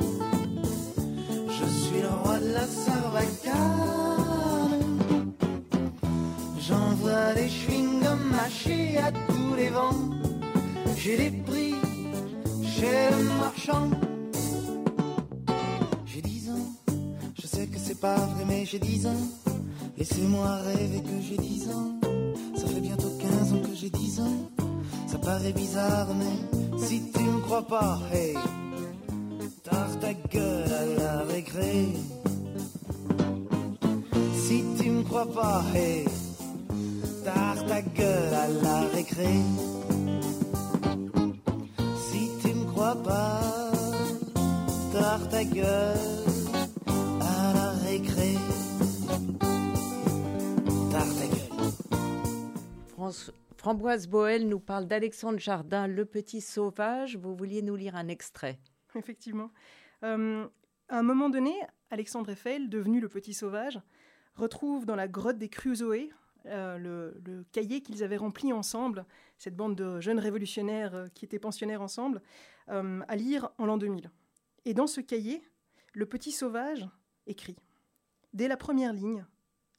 Je 1.48 1.64
suis 1.64 2.00
le 2.00 2.08
roi 2.08 2.38
de 2.38 2.52
la 2.52 2.66
sarbacane. 2.66 4.12
J'envoie 6.58 7.34
des 7.34 7.48
chewing-gums 7.48 8.26
mâchés 8.30 8.98
à 8.98 9.10
tous 9.10 9.54
les 9.56 9.70
vents. 9.70 10.10
J'ai 10.96 11.16
des 11.16 11.30
prix 11.30 11.74
chez 12.62 13.10
le 13.10 13.24
marchand. 13.38 13.90
J'ai 16.06 16.22
dix 16.22 16.48
ans, 16.50 16.66
je 17.40 17.46
sais 17.46 17.66
que 17.66 17.78
c'est 17.78 18.00
pas 18.00 18.16
vrai, 18.16 18.44
mais 18.46 18.64
j'ai 18.64 18.78
dix 18.78 19.06
ans. 19.06 19.26
Laissez-moi 19.98 20.56
rêver 20.58 21.02
que 21.02 21.20
j'ai 21.20 21.36
dix 21.36 21.68
ans. 21.70 21.98
Ça 22.56 22.66
fait 22.66 22.80
bientôt 22.80 23.10
quinze 23.20 23.52
ans 23.52 23.62
que 23.62 23.74
j'ai 23.74 23.90
dix 23.90 24.20
ans. 24.20 24.50
Ça 25.06 25.18
paraît 25.18 25.52
bizarre, 25.52 26.08
mais 26.18 26.53
si 26.78 27.10
tu 27.12 27.22
me 27.22 27.40
crois 27.40 27.62
pas, 27.62 27.98
hey, 28.12 28.34
tard 29.62 29.98
ta 30.00 30.12
gueule 30.12 30.72
à 30.72 30.84
la 30.98 31.24
récré. 31.24 31.88
Si 34.34 34.64
tu 34.78 34.90
me 34.90 35.02
crois 35.02 35.26
pas, 35.26 35.62
hey, 35.74 36.04
tard 37.24 37.64
ta 37.66 37.80
gueule 37.82 38.34
à 38.34 38.48
la 38.48 38.80
récré. 38.94 39.34
Si 42.08 42.30
tu 42.42 42.54
me 42.54 42.64
crois 42.72 42.96
pas, 43.02 43.40
tard 44.92 45.28
ta 45.28 45.44
gueule 45.44 45.98
à 47.20 47.52
la 47.54 47.70
récré. 47.86 48.34
Tard 50.90 51.12
ta 51.18 51.26
gueule. 51.26 51.72
France 52.96 53.30
Framboise 53.64 54.08
Boel 54.08 54.46
nous 54.46 54.60
parle 54.60 54.86
d'Alexandre 54.86 55.38
Jardin, 55.38 55.86
Le 55.86 56.04
Petit 56.04 56.42
Sauvage. 56.42 57.16
Vous 57.16 57.34
vouliez 57.34 57.62
nous 57.62 57.76
lire 57.76 57.96
un 57.96 58.08
extrait 58.08 58.60
Effectivement. 58.94 59.50
Euh, 60.02 60.46
à 60.90 60.98
un 60.98 61.02
moment 61.02 61.30
donné, 61.30 61.54
Alexandre 61.88 62.28
Eiffel, 62.28 62.68
devenu 62.68 63.00
le 63.00 63.08
Petit 63.08 63.32
Sauvage, 63.32 63.80
retrouve 64.34 64.84
dans 64.84 64.96
la 64.96 65.08
grotte 65.08 65.38
des 65.38 65.48
Crusoe 65.48 66.10
euh, 66.44 66.76
le, 66.76 67.46
cahier 67.52 67.80
qu'ils 67.80 68.04
avaient 68.04 68.18
rempli 68.18 68.52
ensemble, 68.52 69.06
cette 69.38 69.56
bande 69.56 69.76
de 69.76 69.98
jeunes 69.98 70.18
révolutionnaires 70.18 70.94
euh, 70.94 71.06
qui 71.14 71.24
étaient 71.24 71.38
pensionnaires 71.38 71.80
ensemble, 71.80 72.20
à 72.68 73.16
lire 73.16 73.48
en 73.56 73.64
l'an 73.64 73.78
2000. 73.78 74.10
Et 74.66 74.74
dans 74.74 74.86
ce 74.86 75.00
cahier, 75.00 75.42
le 75.94 76.04
Petit 76.04 76.32
Sauvage 76.32 76.86
écrit 77.26 77.56
Dès 78.34 78.46
la 78.46 78.58
première 78.58 78.92
ligne, 78.92 79.24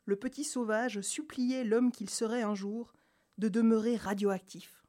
le 0.06 0.15
Petit 0.15 0.44
Sauvage 0.44 1.01
suppliait 1.01 1.63
l'homme 1.63 1.92
qu'il 1.92 2.10
serait 2.10 2.42
un 2.42 2.56
jour 2.56 2.92
de 3.38 3.50
demeurer 3.50 3.96
radioactif. 3.96 4.84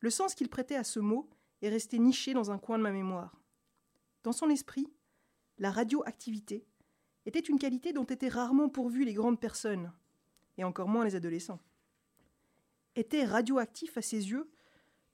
Le 0.00 0.10
sens 0.10 0.34
qu'il 0.34 0.48
prêtait 0.48 0.76
à 0.76 0.84
ce 0.84 1.00
mot 1.00 1.28
est 1.62 1.68
resté 1.68 1.98
niché 1.98 2.34
dans 2.34 2.50
un 2.50 2.58
coin 2.58 2.78
de 2.78 2.82
ma 2.82 2.92
mémoire. 2.92 3.40
Dans 4.22 4.32
son 4.32 4.50
esprit, 4.50 4.88
la 5.58 5.70
radioactivité 5.70 6.66
était 7.24 7.40
une 7.40 7.58
qualité 7.58 7.92
dont 7.92 8.04
étaient 8.04 8.28
rarement 8.28 8.68
pourvues 8.68 9.04
les 9.04 9.14
grandes 9.14 9.40
personnes, 9.40 9.92
et 10.58 10.64
encore 10.64 10.88
moins 10.88 11.04
les 11.04 11.14
adolescents. 11.14 11.60
Étaient 12.94 13.24
radioactifs 13.24 13.96
à 13.96 14.02
ses 14.02 14.30
yeux 14.30 14.50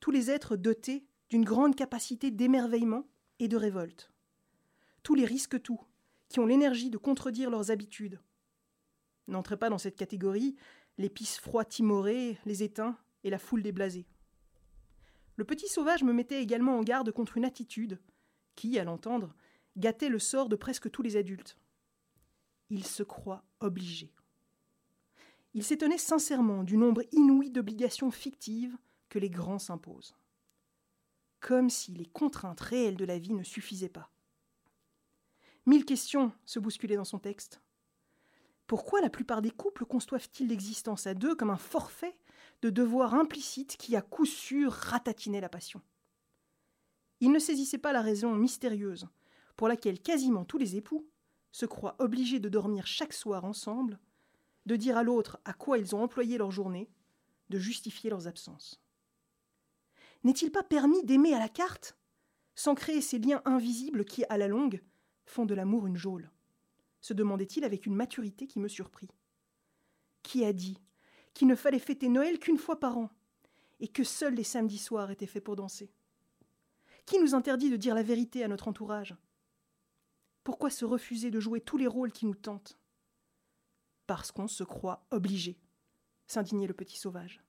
tous 0.01 0.11
les 0.11 0.31
êtres 0.31 0.57
dotés 0.57 1.05
d'une 1.31 1.45
grande 1.45 1.77
capacité 1.77 2.31
d'émerveillement 2.31 3.07
et 3.39 3.49
de 3.49 3.57
révolte. 3.57 4.11
Tous 5.03 5.15
les 5.15 5.25
risques 5.25 5.63
tout, 5.63 5.81
qui 6.29 6.41
ont 6.41 6.47
l'énergie 6.47 6.91
de 6.91 6.99
contredire 6.99 7.51
leurs 7.51 7.71
habitudes. 7.71 8.21
N'entraient 9.29 9.57
pas 9.57 9.71
dans 9.71 9.79
cette 9.79 9.97
catégorie 9.97 10.57
l'épice 10.99 11.39
froid 11.39 11.65
timoré, 11.65 12.39
les 12.45 12.63
éteints 12.63 12.99
et 13.25 13.31
la 13.31 13.39
foule 13.39 13.63
des. 13.63 14.07
Le 15.37 15.45
petit 15.45 15.69
sauvage 15.69 16.03
me 16.03 16.13
mettait 16.13 16.43
également 16.43 16.79
en 16.79 16.83
garde 16.83 17.11
contre 17.11 17.37
une 17.37 17.45
attitude 17.45 18.01
qui, 18.55 18.79
à 18.79 18.85
l'entendre, 18.85 19.35
gâtait 19.77 20.09
le 20.09 20.19
sort 20.19 20.49
de 20.49 20.57
presque 20.57 20.91
tous 20.91 21.03
les 21.03 21.17
adultes. 21.17 21.57
Il 22.69 22.85
se 22.85 23.03
croit 23.03 23.45
obligé. 23.61 24.13
Il 25.55 25.65
s'étonnait 25.65 25.99
sincèrement 25.99 26.65
du 26.65 26.77
nombre 26.77 27.03
inouï 27.13 27.51
d'obligations 27.51 28.11
fictives 28.11 28.77
que 29.09 29.19
les 29.19 29.31
grands 29.31 29.59
s'imposent. 29.59 30.17
Comme 31.41 31.71
si 31.71 31.93
les 31.93 32.07
contraintes 32.07 32.61
réelles 32.61 32.97
de 32.97 33.05
la 33.05 33.19
vie 33.19 33.35
ne 33.35 33.43
suffisaient 33.43 33.89
pas. 33.89 34.11
Mille 35.67 35.85
questions 35.85 36.33
se 36.45 36.59
bousculaient 36.59 36.97
dans 36.97 37.05
son 37.05 37.19
texte. 37.19 37.62
Pourquoi 38.67 39.01
la 39.01 39.11
plupart 39.11 39.43
des 39.43 39.51
couples 39.51 39.85
conçoivent-ils 39.85 40.49
l'existence 40.49 41.07
à 41.07 41.15
deux 41.15 41.35
comme 41.35 41.51
un 41.51 41.57
forfait 41.57 42.17
de 42.63 42.71
devoirs 42.71 43.15
implicites 43.15 43.77
qui 43.77 43.97
à 43.97 44.03
coup 44.03 44.25
sûr 44.25 44.73
ratatinaient 44.73 45.41
la 45.41 45.49
passion? 45.49 45.83
Il 47.21 47.31
ne 47.31 47.39
saisissait 47.39 47.79
pas 47.79 47.93
la 47.93 48.03
raison 48.03 48.35
mystérieuse 48.35 49.07
pour 49.57 49.69
laquelle 49.69 50.01
quasiment 50.01 50.45
tous 50.45 50.59
les 50.59 50.75
époux 50.75 51.09
se 51.53 51.67
croient 51.67 51.95
obligés 52.01 52.41
de 52.41 52.49
dormir 52.49 52.87
chaque 52.87 53.13
soir 53.13 53.45
ensemble, 53.45 54.01
de 54.67 54.75
dire 54.75 54.97
à 54.97 55.05
l'autre 55.05 55.39
à 55.45 55.53
quoi 55.53 55.79
ils 55.79 55.95
ont 55.95 56.03
employé 56.03 56.37
leur 56.37 56.51
journée, 56.51 56.91
de 57.49 57.61
justifier 57.61 58.11
leurs 58.11 58.27
absences. 58.27 58.83
N'est-il 60.25 60.51
pas 60.51 60.65
permis 60.65 61.05
d'aimer 61.05 61.33
à 61.33 61.39
la 61.39 61.49
carte, 61.49 61.97
sans 62.57 62.75
créer 62.75 63.01
ces 63.01 63.21
liens 63.21 63.43
invisibles 63.45 64.05
qui, 64.05 64.25
à 64.25 64.37
la 64.37 64.49
longue, 64.49 64.83
font 65.25 65.47
de 65.47 65.55
l'amour 65.55 65.87
une 65.87 65.97
geôle? 65.97 66.32
Se 67.03 67.13
demandait-il 67.13 67.65
avec 67.65 67.85
une 67.85 67.95
maturité 67.95 68.47
qui 68.47 68.61
me 68.61 68.69
surprit. 68.69 69.11
Qui 70.23 70.45
a 70.45 70.53
dit 70.55 70.79
qu'il 71.35 71.49
ne 71.49 71.57
fallait 71.57 71.79
fêter 71.79 72.09
Noël 72.09 72.39
qu'une 72.39 72.59
fois 72.59 72.81
par 72.81 72.97
an, 72.97 73.11
et 73.81 73.89
que 73.89 74.05
seuls 74.05 74.35
les 74.35 74.45
samedis 74.45 74.79
soirs 74.79 75.11
étaient 75.11 75.27
faits 75.27 75.45
pour 75.45 75.57
danser? 75.57 75.93
Qui 77.05 77.19
nous 77.19 77.35
interdit 77.35 77.69
de 77.69 77.77
dire 77.77 77.97
la 77.97 78.05
vérité 78.05 78.45
à 78.45 78.49
notre 78.49 78.69
entourage? 78.69 79.17
Pourquoi 80.45 80.71
se 80.71 80.85
refuser 80.85 81.31
de 81.31 81.41
jouer 81.41 81.61
tous 81.61 81.77
les 81.77 81.89
rôles 81.89 82.13
qui 82.13 82.25
nous 82.25 82.35
tentent? 82.35 82.79
Parce 84.07 84.31
qu'on 84.31 84.49
se 84.49 84.63
croit 84.63 85.05
obligé, 85.11 85.59
s'indignait 86.29 86.67
le 86.69 86.75
petit 86.75 86.97
sauvage. 86.97 87.43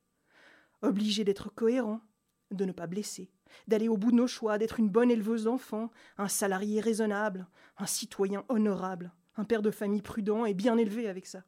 Obligé 0.81 1.23
d'être 1.23 1.49
cohérent, 1.49 2.01
de 2.49 2.65
ne 2.65 2.71
pas 2.71 2.87
blesser, 2.87 3.31
d'aller 3.67 3.87
au 3.87 3.97
bout 3.97 4.11
de 4.11 4.17
nos 4.17 4.27
choix, 4.27 4.57
d'être 4.57 4.79
une 4.79 4.89
bonne 4.89 5.11
éleveuse 5.11 5.43
d'enfants, 5.43 5.91
un 6.17 6.27
salarié 6.27 6.81
raisonnable, 6.81 7.47
un 7.77 7.85
citoyen 7.85 8.43
honorable, 8.49 9.11
un 9.35 9.45
père 9.45 9.61
de 9.61 9.71
famille 9.71 10.01
prudent 10.01 10.45
et 10.45 10.53
bien 10.53 10.77
élevé 10.77 11.07
avec 11.07 11.25
ça. 11.25 11.43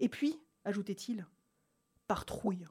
Et 0.00 0.08
puis, 0.08 0.38
ajoutait-il, 0.64 1.26
par 2.06 2.24
trouille. 2.24 2.66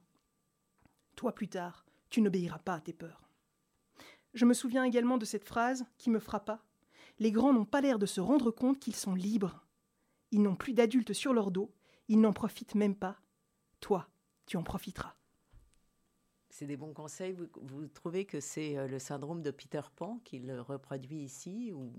Toi 1.16 1.34
plus 1.34 1.48
tard, 1.48 1.86
tu 2.10 2.22
n'obéiras 2.22 2.60
pas 2.60 2.76
à 2.76 2.82
tes 2.82 2.94
peurs. 2.94 3.30
Je 4.34 4.46
me 4.46 4.54
souviens 4.54 4.84
également 4.84 5.18
de 5.18 5.26
cette 5.26 5.46
phrase 5.46 5.86
qui 5.98 6.10
me 6.10 6.20
frappa. 6.20 6.64
Les 7.20 7.32
grands 7.32 7.54
n'ont 7.54 7.66
pas 7.66 7.82
l'air 7.82 8.00
de 8.00 8.06
se 8.06 8.20
rendre 8.20 8.52
compte 8.52 8.80
qu'ils 8.80 8.96
sont 8.96 9.16
libres. 9.16 9.66
Ils 10.32 10.42
n'ont 10.42 10.56
plus 10.56 10.74
d'adultes 10.74 11.14
sur 11.14 11.34
leur 11.34 11.52
dos, 11.52 11.74
ils 12.10 12.20
n'en 12.20 12.34
profitent 12.34 12.76
même 12.76 12.96
pas. 12.96 13.18
Toi, 13.80 14.10
tu 14.46 14.58
en 14.58 14.64
profiteras. 14.64 15.16
C'est 16.50 16.66
des 16.66 16.78
bons 16.78 16.94
conseils. 16.94 17.34
Vous, 17.34 17.88
trouvez 17.88 18.26
que 18.26 18.40
c'est 18.40 18.78
euh, 18.78 18.88
le 18.88 19.00
syndrome 19.00 19.42
de 19.42 19.52
Peter 19.52 19.82
Pan 19.96 20.20
qu'il 20.24 20.52
reproduit 20.54 21.24
ici 21.24 21.72
ou 21.74 21.94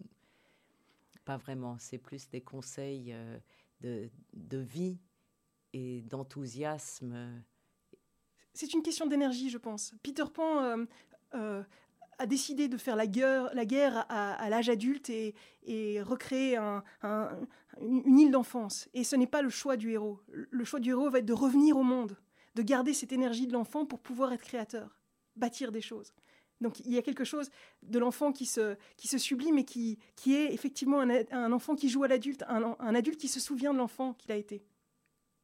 pas 1.27 1.37
vraiment. 1.37 1.77
C'est 1.79 1.99
plus 1.99 2.31
des 2.31 2.41
conseils 2.41 3.13
euh, 3.13 3.39
de, 3.83 4.09
de 4.33 4.59
vie 4.59 4.99
et 5.75 6.01
d'enthousiasme. 6.03 7.43
C'est 8.55 8.73
une 8.73 8.83
question 8.83 9.07
d'énergie, 9.07 9.51
je 9.51 9.59
pense. 9.59 9.93
Peter 10.03 10.25
Pan 10.33 10.63
euh, 10.63 10.85
euh, 11.35 11.63
a 12.19 12.27
décidé 12.27 12.69
de 12.69 12.79
faire 12.79 12.97
la 12.97 13.07
guerre, 13.07 13.51
la 13.53 13.67
guerre 13.67 14.07
à, 14.09 14.49
l'âge 14.49 14.71
adulte 14.71 15.11
et, 15.11 15.35
recréer 16.01 16.57
un, 16.57 16.83
une 17.81 18.19
île 18.19 18.31
d'enfance. 18.31 18.89
Et 18.95 19.05
ce 19.05 19.17
n'est 19.17 19.27
pas 19.27 19.43
le 19.43 19.51
choix 19.51 19.77
du 19.77 19.91
héros. 19.91 20.21
Le 20.29 20.65
choix 20.65 20.81
du 20.81 20.91
héros 20.91 21.11
va 21.11 21.19
être 21.19 21.27
de 21.27 21.35
revenir 21.35 21.77
au 21.77 21.83
monde, 21.83 22.17
de 22.55 22.63
garder 22.63 22.95
cette 22.95 23.13
énergie 23.13 23.47
de 23.47 23.53
l'enfant 23.53 23.85
pour 23.85 23.99
pouvoir 23.99 24.33
être 24.33 24.43
créateur, 24.45 24.99
bâtir 25.35 25.73
des 25.73 25.83
choses. 25.83 26.15
Donc 26.61 26.81
il 26.81 26.93
y 26.93 26.99
a 26.99 27.03
quelque 27.03 27.25
chose 27.25 27.51
de 27.83 27.99
l'enfant 27.99 28.33
qui 28.33 28.47
se, 28.47 28.77
qui 28.97 29.09
se 29.09 29.19
sublime 29.19 29.59
et 29.59 29.65
qui, 29.65 29.99
qui 30.15 30.35
est 30.35 30.53
effectivement 30.53 31.01
un, 31.01 31.53
enfant 31.53 31.75
qui 31.75 31.89
joue 31.89 32.05
à 32.05 32.09
l'adulte, 32.09 32.45
un, 32.49 32.77
un, 32.79 32.95
adulte 32.95 33.21
qui 33.21 33.29
se 33.29 33.41
souvient 33.41 33.73
de 33.73 33.79
l'enfant 33.79 34.15
qu'il 34.15 34.33
a 34.33 34.37
été. 34.37 34.65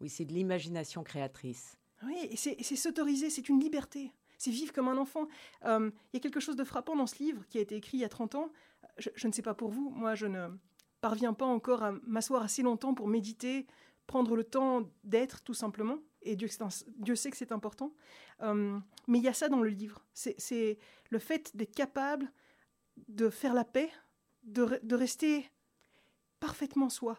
Oui, 0.01 0.09
c'est 0.09 0.25
de 0.25 0.33
l'imagination 0.33 1.03
créatrice. 1.03 1.77
Oui, 2.05 2.17
et 2.31 2.37
c'est 2.37 2.77
s'autoriser, 2.77 3.31
c'est 3.31 3.49
une 3.49 3.61
liberté. 3.61 4.11
C'est 4.39 4.51
vivre 4.51 4.73
comme 4.73 4.89
un 4.89 4.97
enfant. 4.97 5.29
Euh, 5.67 5.91
il 6.13 6.17
y 6.17 6.17
a 6.17 6.21
quelque 6.21 6.41
chose 6.41 6.57
de 6.57 6.65
frappant 6.65 6.97
dans 6.97 7.07
ce 7.07 7.23
livre 7.23 7.45
qui 7.49 7.59
a 7.59 7.61
été 7.61 7.77
écrit 7.77 7.99
il 7.99 8.01
y 8.01 8.05
a 8.05 8.09
30 8.09 8.35
ans. 8.35 8.51
Je, 8.99 9.11
je 9.15 9.29
ne 9.29 9.33
sais 9.33 9.43
pas 9.43 9.55
pour 9.55 9.71
vous, 9.71 9.91
moi 9.91 10.15
je 10.15 10.27
ne 10.27 10.49
parviens 11.01 11.33
pas 11.33 11.47
encore 11.47 11.83
à 11.83 11.93
m'asseoir 12.07 12.43
assez 12.43 12.63
longtemps 12.63 12.95
pour 12.95 13.07
méditer, 13.07 13.67
prendre 14.07 14.35
le 14.35 14.45
temps 14.45 14.83
d'être 15.05 15.43
tout 15.43 15.55
simplement 15.55 15.99
et 16.25 16.37
Dieu, 16.37 16.49
Dieu 16.99 17.17
sait 17.17 17.31
que 17.31 17.37
c'est 17.37 17.53
important. 17.53 17.95
Euh, 18.43 18.79
mais 19.07 19.19
il 19.19 19.25
y 19.25 19.29
a 19.29 19.35
ça 19.35 19.49
dans 19.49 19.63
le 19.63 19.71
livre. 19.71 20.05
C'est 20.13 20.79
le 21.11 21.19
fait 21.19 21.57
d'être 21.57 21.75
capable 21.75 22.31
de 23.09 23.31
faire 23.31 23.55
la 23.55 23.65
paix, 23.65 23.91
de, 24.43 24.81
de, 24.83 24.95
rester 24.95 25.51
parfaitement 26.41 26.89
soi. 26.89 27.19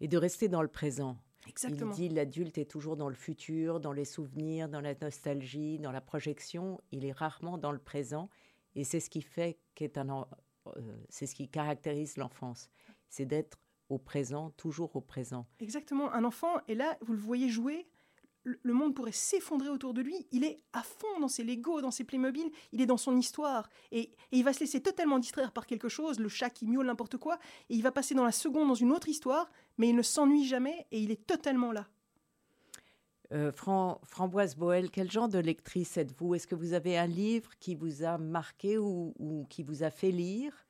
Et 0.00 0.08
de 0.08 0.16
rester 0.16 0.48
dans 0.48 0.62
le 0.62 0.68
présent. 0.68 1.18
Exactement. 1.48 1.92
Il 1.92 1.94
dit 1.94 2.08
l'adulte 2.08 2.58
est 2.58 2.70
toujours 2.70 2.96
dans 2.96 3.08
le 3.08 3.14
futur, 3.14 3.80
dans 3.80 3.92
les 3.92 4.04
souvenirs, 4.04 4.68
dans 4.68 4.80
la 4.80 4.94
nostalgie, 4.94 5.78
dans 5.78 5.92
la 5.92 6.00
projection. 6.00 6.80
Il 6.90 7.04
est 7.04 7.12
rarement 7.12 7.58
dans 7.58 7.72
le 7.72 7.78
présent. 7.78 8.30
Et 8.74 8.84
c'est 8.84 9.00
ce 9.00 9.10
qui 9.10 9.22
fait 9.22 9.58
qu'est 9.74 9.98
un, 9.98 10.26
euh, 10.66 10.96
c'est 11.08 11.26
ce 11.26 11.34
qui 11.34 11.48
caractérise 11.48 12.16
l'enfance. 12.16 12.70
C'est 13.08 13.26
d'être 13.26 13.58
au 13.88 13.98
présent, 13.98 14.50
toujours 14.56 14.96
au 14.96 15.00
présent. 15.00 15.46
Exactement. 15.60 16.12
Un 16.12 16.24
enfant 16.24 16.60
est 16.68 16.74
là, 16.74 16.96
vous 17.02 17.12
le 17.12 17.18
voyez 17.18 17.48
jouer, 17.48 17.86
le 18.44 18.72
monde 18.72 18.94
pourrait 18.94 19.12
s'effondrer 19.12 19.68
autour 19.68 19.94
de 19.94 20.02
lui. 20.02 20.26
Il 20.30 20.44
est 20.44 20.58
à 20.72 20.82
fond 20.82 21.20
dans 21.20 21.28
ses 21.28 21.44
Lego, 21.44 21.80
dans 21.80 21.90
ses 21.90 22.04
Playmobil, 22.04 22.50
il 22.72 22.80
est 22.80 22.86
dans 22.86 22.96
son 22.96 23.16
histoire. 23.16 23.68
Et, 23.90 24.10
il 24.32 24.44
va 24.44 24.52
se 24.52 24.60
laisser 24.60 24.80
totalement 24.80 25.18
distraire 25.18 25.52
par 25.52 25.66
quelque 25.66 25.88
chose, 25.88 26.18
le 26.18 26.28
chat 26.28 26.50
qui 26.50 26.66
miaule 26.66 26.86
n'importe 26.86 27.16
quoi, 27.16 27.38
et 27.70 27.74
il 27.74 27.82
va 27.82 27.92
passer 27.92 28.14
dans 28.14 28.24
la 28.24 28.32
seconde 28.32 28.68
dans 28.68 28.74
une 28.74 28.92
autre 28.92 29.08
histoire, 29.08 29.50
mais 29.78 29.88
il 29.88 29.96
ne 29.96 30.02
s'ennuie 30.02 30.46
jamais 30.46 30.86
et 30.90 31.00
il 31.00 31.10
est 31.10 31.26
totalement 31.26 31.72
là. 31.72 31.86
Euh, 33.32 33.50
Framboise 33.52 34.54
Boel, 34.54 34.90
quel 34.90 35.10
genre 35.10 35.28
de 35.28 35.38
lectrice 35.38 35.96
êtes-vous? 35.96 36.34
Est-ce 36.34 36.46
que 36.46 36.54
vous 36.54 36.74
avez 36.74 36.98
un 36.98 37.06
livre 37.06 37.50
qui 37.58 37.74
vous 37.74 38.04
a 38.04 38.18
marqué 38.18 38.76
ou 38.78 39.46
qui 39.48 39.62
vous 39.62 39.82
a 39.82 39.90
fait 39.90 40.10
lire? 40.10 40.63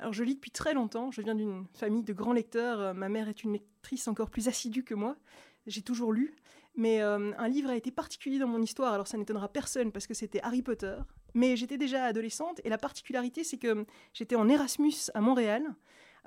Alors 0.00 0.12
je 0.12 0.24
lis 0.24 0.34
depuis 0.34 0.50
très 0.50 0.74
longtemps, 0.74 1.10
je 1.10 1.22
viens 1.22 1.34
d'une 1.34 1.66
famille 1.74 2.02
de 2.02 2.12
grands 2.12 2.32
lecteurs, 2.32 2.80
euh, 2.80 2.92
ma 2.94 3.08
mère 3.08 3.28
est 3.28 3.44
une 3.44 3.52
lectrice 3.52 4.08
encore 4.08 4.30
plus 4.30 4.48
assidue 4.48 4.84
que 4.84 4.94
moi, 4.94 5.16
j'ai 5.66 5.82
toujours 5.82 6.12
lu, 6.12 6.34
mais 6.76 7.02
euh, 7.02 7.32
un 7.38 7.48
livre 7.48 7.70
a 7.70 7.76
été 7.76 7.90
particulier 7.90 8.38
dans 8.38 8.48
mon 8.48 8.60
histoire, 8.60 8.92
alors 8.92 9.06
ça 9.06 9.16
n'étonnera 9.16 9.48
personne 9.48 9.92
parce 9.92 10.06
que 10.06 10.14
c'était 10.14 10.40
Harry 10.42 10.62
Potter, 10.62 10.96
mais 11.34 11.56
j'étais 11.56 11.78
déjà 11.78 12.04
adolescente 12.04 12.60
et 12.64 12.68
la 12.68 12.78
particularité 12.78 13.44
c'est 13.44 13.58
que 13.58 13.86
j'étais 14.12 14.36
en 14.36 14.48
Erasmus 14.48 15.10
à 15.14 15.20
Montréal, 15.20 15.74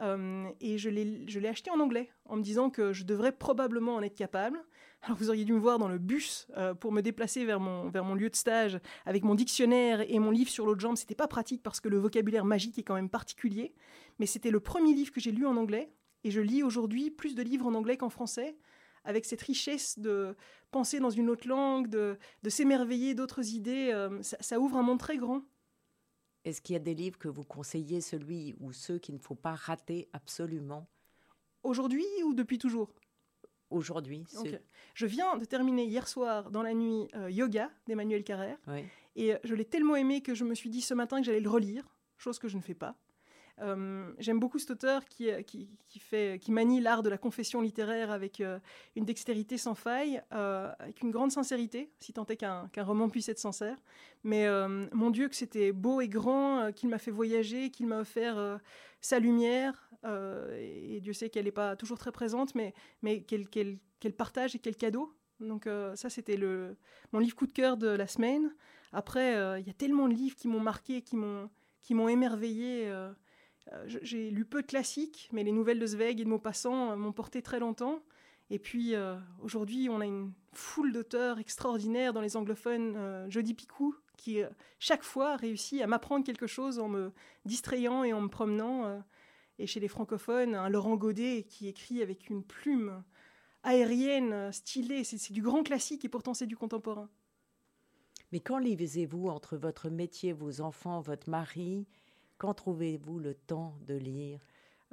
euh, 0.01 0.47
et 0.61 0.77
je 0.77 0.89
l'ai 0.89 1.47
acheté 1.47 1.71
en 1.71 1.79
anglais 1.79 2.09
en 2.25 2.37
me 2.37 2.43
disant 2.43 2.69
que 2.69 2.93
je 2.93 3.03
devrais 3.03 3.31
probablement 3.31 3.95
en 3.95 4.01
être 4.01 4.15
capable. 4.15 4.63
Alors 5.01 5.17
vous 5.17 5.29
auriez 5.29 5.45
dû 5.45 5.53
me 5.53 5.59
voir 5.59 5.79
dans 5.79 5.87
le 5.87 5.99
bus 5.99 6.47
euh, 6.57 6.73
pour 6.73 6.91
me 6.91 7.01
déplacer 7.01 7.45
vers 7.45 7.59
mon, 7.59 7.89
vers 7.89 8.03
mon 8.03 8.15
lieu 8.15 8.29
de 8.29 8.35
stage 8.35 8.79
avec 9.05 9.23
mon 9.23 9.35
dictionnaire 9.35 10.01
et 10.01 10.19
mon 10.19 10.31
livre 10.31 10.49
sur 10.49 10.65
l'autre 10.65 10.81
jambe. 10.81 10.97
C'était 10.97 11.15
pas 11.15 11.27
pratique 11.27 11.63
parce 11.63 11.79
que 11.79 11.87
le 11.87 11.97
vocabulaire 11.97 12.45
magique 12.45 12.77
est 12.77 12.83
quand 12.83 12.95
même 12.95 13.09
particulier, 13.09 13.73
mais 14.19 14.25
c'était 14.25 14.51
le 14.51 14.59
premier 14.59 14.93
livre 14.93 15.11
que 15.11 15.19
j'ai 15.19 15.31
lu 15.31 15.45
en 15.45 15.55
anglais 15.55 15.93
et 16.23 16.31
je 16.31 16.41
lis 16.41 16.63
aujourd'hui 16.63 17.11
plus 17.11 17.35
de 17.35 17.43
livres 17.43 17.67
en 17.67 17.73
anglais 17.73 17.97
qu'en 17.97 18.09
français 18.09 18.57
avec 19.03 19.23
cette 19.23 19.41
richesse 19.41 19.97
de 19.99 20.35
penser 20.69 20.99
dans 20.99 21.09
une 21.09 21.29
autre 21.29 21.47
langue, 21.47 21.87
de, 21.87 22.17
de 22.43 22.49
s'émerveiller 22.49 23.15
d'autres 23.15 23.53
idées. 23.53 23.91
Euh, 23.93 24.21
ça, 24.21 24.35
ça 24.41 24.59
ouvre 24.59 24.75
un 24.75 24.83
monde 24.83 24.99
très 24.99 25.17
grand. 25.17 25.43
Est-ce 26.43 26.61
qu'il 26.61 26.73
y 26.73 26.75
a 26.75 26.79
des 26.79 26.93
livres 26.93 27.17
que 27.17 27.29
vous 27.29 27.43
conseillez, 27.43 28.01
celui 28.01 28.55
ou 28.59 28.73
ceux 28.73 28.99
qu'il 28.99 29.15
ne 29.15 29.19
faut 29.19 29.35
pas 29.35 29.55
rater 29.55 30.09
absolument? 30.11 30.89
Aujourd'hui 31.63 32.05
ou 32.25 32.33
depuis 32.33 32.57
toujours? 32.57 32.89
Aujourd'hui 33.69 34.23
Je 34.93 35.05
viens 35.05 35.37
de 35.37 35.45
terminer 35.45 35.85
hier 35.85 36.07
soir 36.07 36.49
dans 36.51 36.61
la 36.63 36.73
nuit 36.73 37.07
Yoga 37.29 37.69
d'Emmanuel 37.87 38.23
Carrère. 38.23 38.57
Et 39.15 39.33
je 39.43 39.55
l'ai 39.55 39.65
tellement 39.65 39.95
aimé 39.95 40.21
que 40.21 40.35
je 40.35 40.43
me 40.43 40.53
suis 40.55 40.69
dit 40.69 40.81
ce 40.81 40.93
matin 40.93 41.19
que 41.19 41.25
j'allais 41.25 41.39
le 41.39 41.49
relire, 41.49 41.83
chose 42.17 42.37
que 42.39 42.47
je 42.47 42.57
ne 42.57 42.61
fais 42.61 42.75
pas. 42.75 42.95
Euh, 43.59 44.13
j'aime 44.19 44.39
beaucoup 44.39 44.59
cet 44.59 44.71
auteur 44.71 45.05
qui, 45.05 45.29
qui, 45.45 45.99
fait, 45.99 46.39
qui 46.39 46.51
manie 46.51 46.79
l'art 46.79 47.01
de 47.01 47.09
la 47.09 47.17
confession 47.17 47.61
littéraire 47.61 48.11
avec 48.11 48.39
euh, 48.39 48.59
une 48.95 49.05
dextérité 49.05 49.57
sans 49.57 49.73
faille, 49.73 50.21
euh, 50.33 50.71
avec 50.79 51.01
une 51.01 51.11
grande 51.11 51.31
sincérité, 51.31 51.91
si 51.99 52.13
tant 52.13 52.25
est 52.27 52.37
qu'un 52.37 52.69
roman 52.77 53.09
puisse 53.09 53.29
être 53.29 53.39
sincère. 53.39 53.77
Mais 54.23 54.47
mon 54.91 55.09
Dieu, 55.09 55.29
que 55.29 55.35
c'était 55.35 55.71
beau 55.71 56.01
et 56.01 56.09
grand, 56.09 56.71
qu'il 56.73 56.89
m'a 56.89 56.97
fait 56.97 57.11
voyager, 57.11 57.69
qu'il 57.71 57.87
m'a 57.87 57.99
offert 58.01 58.59
sa 58.99 59.19
lumière. 59.19 59.89
et 60.59 60.99
Dieu 61.01 61.13
sait 61.13 61.29
qu'elle 61.29 61.45
n'est 61.45 61.51
pas 61.51 61.75
toujours 61.75 61.97
très 61.97 62.11
présente, 62.11 62.53
mais, 62.53 62.73
mais 63.01 63.21
qu'elle 63.21 63.79
partage 64.17 64.55
et 64.55 64.59
quel 64.59 64.75
cadeau. 64.75 65.13
Donc 65.39 65.69
ça, 65.95 66.09
c'était 66.09 66.37
mon 67.13 67.19
livre 67.19 67.35
coup 67.35 67.47
de 67.47 67.53
cœur 67.53 67.77
de 67.77 67.87
la 67.87 68.07
semaine. 68.07 68.53
Après, 68.91 69.33
il 69.59 69.67
y 69.67 69.69
a 69.69 69.73
tellement 69.73 70.09
de 70.09 70.13
livres 70.13 70.35
qui 70.35 70.49
m'ont 70.49 70.59
marqué, 70.59 71.01
qui 71.01 71.15
m'ont 71.15 72.09
émerveillé. 72.09 72.89
Euh, 72.89 73.13
j'ai 73.87 74.29
lu 74.29 74.45
peu 74.45 74.61
de 74.61 74.67
classiques, 74.67 75.29
mais 75.31 75.43
les 75.43 75.51
nouvelles 75.51 75.79
de 75.79 75.85
Zweig 75.85 76.19
et 76.19 76.23
de 76.23 76.29
Maupassant 76.29 76.91
euh, 76.91 76.95
m'ont 76.95 77.11
porté 77.11 77.41
très 77.41 77.59
longtemps. 77.59 78.01
Et 78.49 78.59
puis 78.59 78.95
euh, 78.95 79.17
aujourd'hui, 79.41 79.89
on 79.89 79.99
a 79.99 80.05
une 80.05 80.31
foule 80.53 80.93
d'auteurs 80.93 81.39
extraordinaires 81.39 82.13
dans 82.13 82.21
les 82.21 82.37
anglophones. 82.37 83.25
Jody 83.29 83.53
Picou, 83.53 83.95
qui 84.15 84.41
chaque 84.79 85.03
fois 85.03 85.35
réussit 85.35 85.81
à 85.81 85.87
m'apprendre 85.87 86.25
quelque 86.25 86.47
chose 86.47 86.79
en 86.79 86.87
me 86.87 87.11
distrayant 87.45 88.03
et 88.03 88.13
en 88.13 88.21
me 88.21 88.29
promenant. 88.29 89.03
et 89.59 89.67
chez 89.67 89.79
les 89.79 89.89
francophones, 89.89 90.55
un 90.55 90.69
Laurent 90.69 90.95
Godet 90.95 91.43
qui 91.43 91.67
écrit 91.67 92.01
avec 92.01 92.29
une 92.29 92.43
plume 92.43 93.03
aérienne, 93.63 94.51
stylée. 94.51 95.03
C'est 95.03 95.33
du 95.33 95.41
grand 95.41 95.61
classique 95.61 96.05
et 96.05 96.09
pourtant 96.09 96.33
c'est 96.33 96.47
du 96.47 96.55
contemporain. 96.55 97.09
Mais 98.31 98.39
quand 98.39 98.57
lisez-vous 98.57 99.27
entre 99.27 99.57
votre 99.57 99.89
métier, 99.89 100.33
vos 100.33 100.61
enfants, 100.61 101.01
votre 101.01 101.29
mari 101.29 101.85
quand 102.37 102.53
trouvez-vous 102.53 103.19
le 103.19 103.33
temps 103.33 103.77
de 103.87 103.95
lire? 103.95 104.39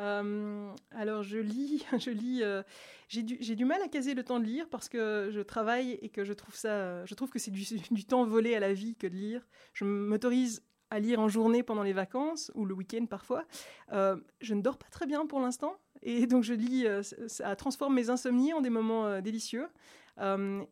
Euh, 0.00 0.74
alors 0.90 1.22
je 1.22 1.38
lis, 1.38 1.84
je 1.98 2.10
lis. 2.10 2.42
Euh, 2.42 2.62
j'ai 3.08 3.22
du, 3.22 3.64
mal 3.64 3.80
à 3.82 3.88
caser 3.88 4.14
le 4.14 4.24
temps 4.24 4.40
de 4.40 4.44
lire 4.44 4.68
parce 4.70 4.88
que 4.88 5.30
je 5.30 5.40
travaille 5.40 5.98
et 6.02 6.08
que 6.08 6.24
je 6.24 6.32
trouve 6.32 6.56
ça, 6.56 7.04
je 7.04 7.14
trouve 7.14 7.30
que 7.30 7.38
c'est 7.38 7.50
du, 7.90 8.04
temps 8.04 8.24
volé 8.24 8.54
à 8.54 8.60
la 8.60 8.72
vie 8.72 8.96
que 8.96 9.06
de 9.06 9.14
lire. 9.14 9.46
Je 9.72 9.84
m'autorise 9.84 10.62
à 10.90 10.98
lire 10.98 11.20
en 11.20 11.28
journée 11.28 11.62
pendant 11.62 11.82
les 11.82 11.92
vacances 11.92 12.50
ou 12.54 12.64
le 12.64 12.74
week-end 12.74 13.06
parfois. 13.06 13.44
Euh, 13.92 14.16
je 14.40 14.54
ne 14.54 14.62
dors 14.62 14.78
pas 14.78 14.88
très 14.90 15.06
bien 15.06 15.26
pour 15.26 15.40
l'instant 15.40 15.76
et 16.02 16.26
donc 16.26 16.44
je 16.44 16.54
lis. 16.54 16.86
ça 17.28 17.54
transforme 17.56 17.94
mes 17.94 18.10
insomnies 18.10 18.52
en 18.52 18.60
des 18.60 18.70
moments 18.70 19.20
délicieux. 19.20 19.68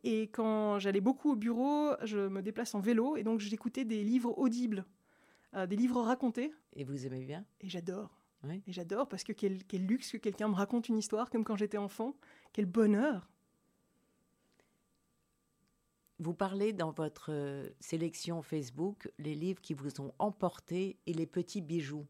et 0.03 0.23
quand 0.33 0.79
j'allais 0.79 1.01
beaucoup 1.01 1.31
au 1.31 1.35
bureau, 1.35 1.91
je 2.03 2.27
me 2.27 2.41
déplace 2.41 2.75
en 2.75 2.81
vélo 2.81 3.15
et 3.15 3.23
donc 3.23 3.39
j'écoutais 3.39 3.85
des 3.85 4.03
livres 4.03 4.37
audibles 4.37 4.85
euh, 5.55 5.67
des 5.67 5.75
livres 5.75 6.01
racontés. 6.01 6.53
Et 6.75 6.83
vous 6.83 7.05
aimez 7.05 7.25
bien? 7.25 7.45
Et 7.61 7.69
j'adore. 7.69 8.09
Et 8.67 8.73
j'adore 8.73 9.07
parce 9.07 9.23
que 9.23 9.31
quel, 9.31 9.61
luxe 9.71 10.11
que 10.11 10.17
quelqu'un 10.17 10.49
me 10.49 10.55
raconte 10.55 10.89
une 10.89 10.97
histoire 10.97 11.29
comme 11.29 11.45
quand 11.45 11.55
j'étais 11.55 11.77
enfant. 11.77 12.15
Quel 12.51 12.65
bonheur. 12.65 13.29
Vous 16.19 16.33
parlez 16.33 16.73
dans 16.73 16.91
votre 16.91 17.31
euh, 17.31 17.69
sélection 17.79 18.41
Facebook 18.41 19.09
les 19.17 19.33
livres 19.33 19.61
qui 19.61 19.73
vous 19.73 20.01
ont 20.01 20.13
emporté 20.19 20.97
et 21.05 21.13
les 21.13 21.25
petits 21.25 21.61
bijoux. 21.61 22.05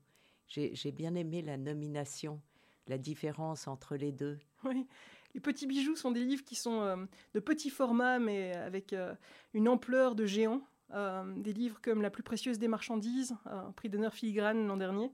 J'ai 0.47 0.91
bien 0.91 1.15
aimé 1.15 1.41
la 1.41 1.57
nomination, 1.57 2.39
la 2.87 2.97
différence 2.97 3.67
entre 3.67 3.95
les 3.95 4.11
deux. 4.11 4.39
Oui, 4.63 4.87
les 5.33 5.41
petits 5.41 5.67
bijoux 5.67 5.95
sont 5.95 6.11
des 6.11 6.23
livres 6.23 6.43
qui 6.43 6.55
sont 6.55 6.81
euh, 6.81 6.95
de 7.33 7.39
petits 7.39 7.69
formats 7.69 8.19
mais 8.19 8.53
avec 8.55 8.95
une 9.53 9.67
ampleur 9.67 10.15
de 10.15 10.25
géant. 10.25 10.61
Euh, 10.93 11.23
des 11.37 11.53
livres 11.53 11.79
comme 11.81 12.01
La 12.01 12.11
plus 12.11 12.21
précieuse 12.21 12.59
des 12.59 12.67
marchandises, 12.67 13.35
un 13.45 13.71
prix 13.71 13.89
d'honneur 13.89 14.13
filigrane 14.13 14.67
l'an 14.67 14.77
dernier, 14.77 15.11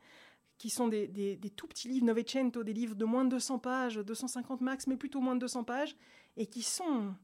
qui 0.58 0.70
sont 0.70 0.90
des, 0.90 1.40
tout 1.56 1.68
petits 1.68 1.88
livres 1.88 2.06
Novecento, 2.06 2.64
des 2.64 2.74
livres 2.74 2.96
de 2.96 3.06
moins 3.06 3.24
de 3.24 3.30
200 3.30 3.60
pages, 3.60 3.96
250 3.96 4.60
max, 4.60 4.88
mais 4.88 4.98
plutôt 4.98 5.22
moins 5.22 5.36
de 5.36 5.40
200 5.40 5.64
pages, 5.64 5.96
et 6.36 6.48
qui 6.48 6.64
sont 6.64 7.16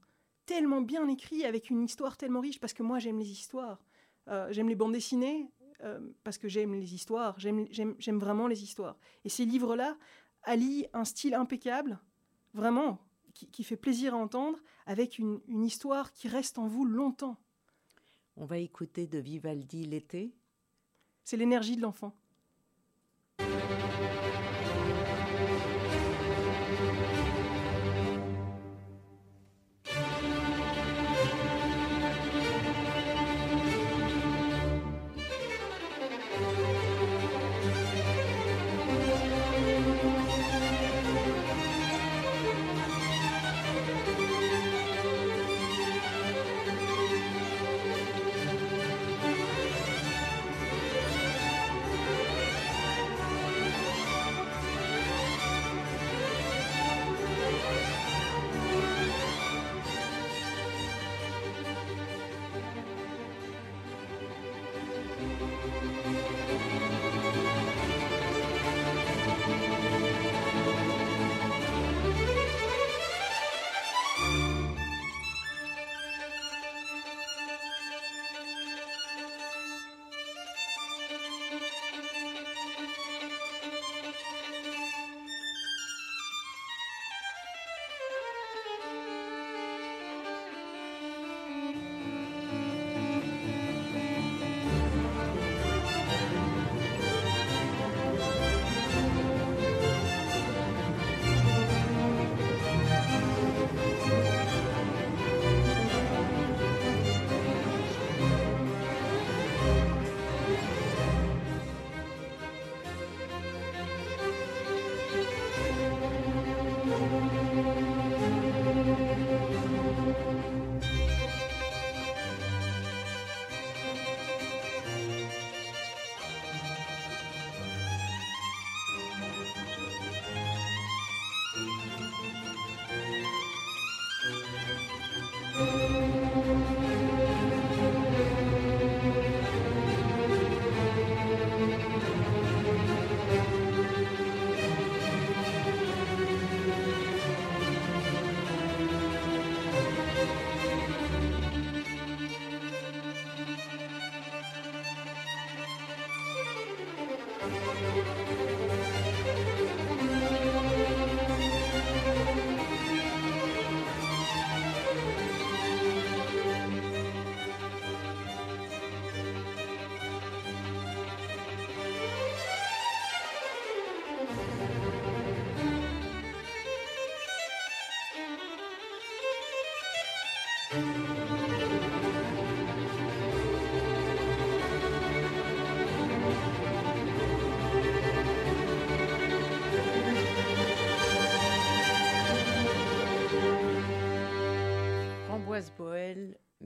tellement 0.46 0.80
bien 0.80 1.08
écrits, 1.10 1.44
avec 1.44 1.70
une 1.70 1.84
histoire 1.84 2.16
tellement 2.16 2.40
riche, 2.40 2.62
parce 2.62 2.72
que 2.72 2.82
moi 2.82 2.98
j'aime 2.98 3.20
les 3.20 3.30
histoires. 3.30 3.84
Euh, 4.30 4.48
j'aime 4.52 4.70
les 4.70 4.76
bandes 4.76 4.94
dessinées, 4.94 5.52
euh, 5.84 6.00
parce 6.24 6.38
que 6.38 6.48
j'aime 6.48 6.74
les 6.76 6.96
histoires, 6.96 7.38
j'aime 7.38 8.20
vraiment 8.20 8.48
les 8.48 8.64
histoires. 8.64 8.98
Et 9.26 9.30
ces 9.30 9.44
livres-là 9.44 9.98
allient 10.44 10.88
un 10.94 11.04
style 11.04 11.34
impeccable, 11.34 12.00
vraiment, 12.54 13.00
qui, 13.34 13.66
fait 13.66 13.76
plaisir 13.76 14.14
à 14.14 14.18
entendre, 14.18 14.60
avec 14.86 15.20
une 15.20 15.64
histoire 15.66 16.14
qui 16.14 16.30
reste 16.30 16.58
en 16.58 16.68
vous 16.68 16.86
longtemps. 16.86 17.38
On 18.38 18.46
va 18.46 18.58
écouter 18.58 19.08
de 19.08 19.18
Vivaldi 19.18 19.86
l'été. 19.86 20.34
C'est 21.24 21.38
l'énergie 21.38 21.78
de 21.78 21.82
l'enfant. 21.82 22.16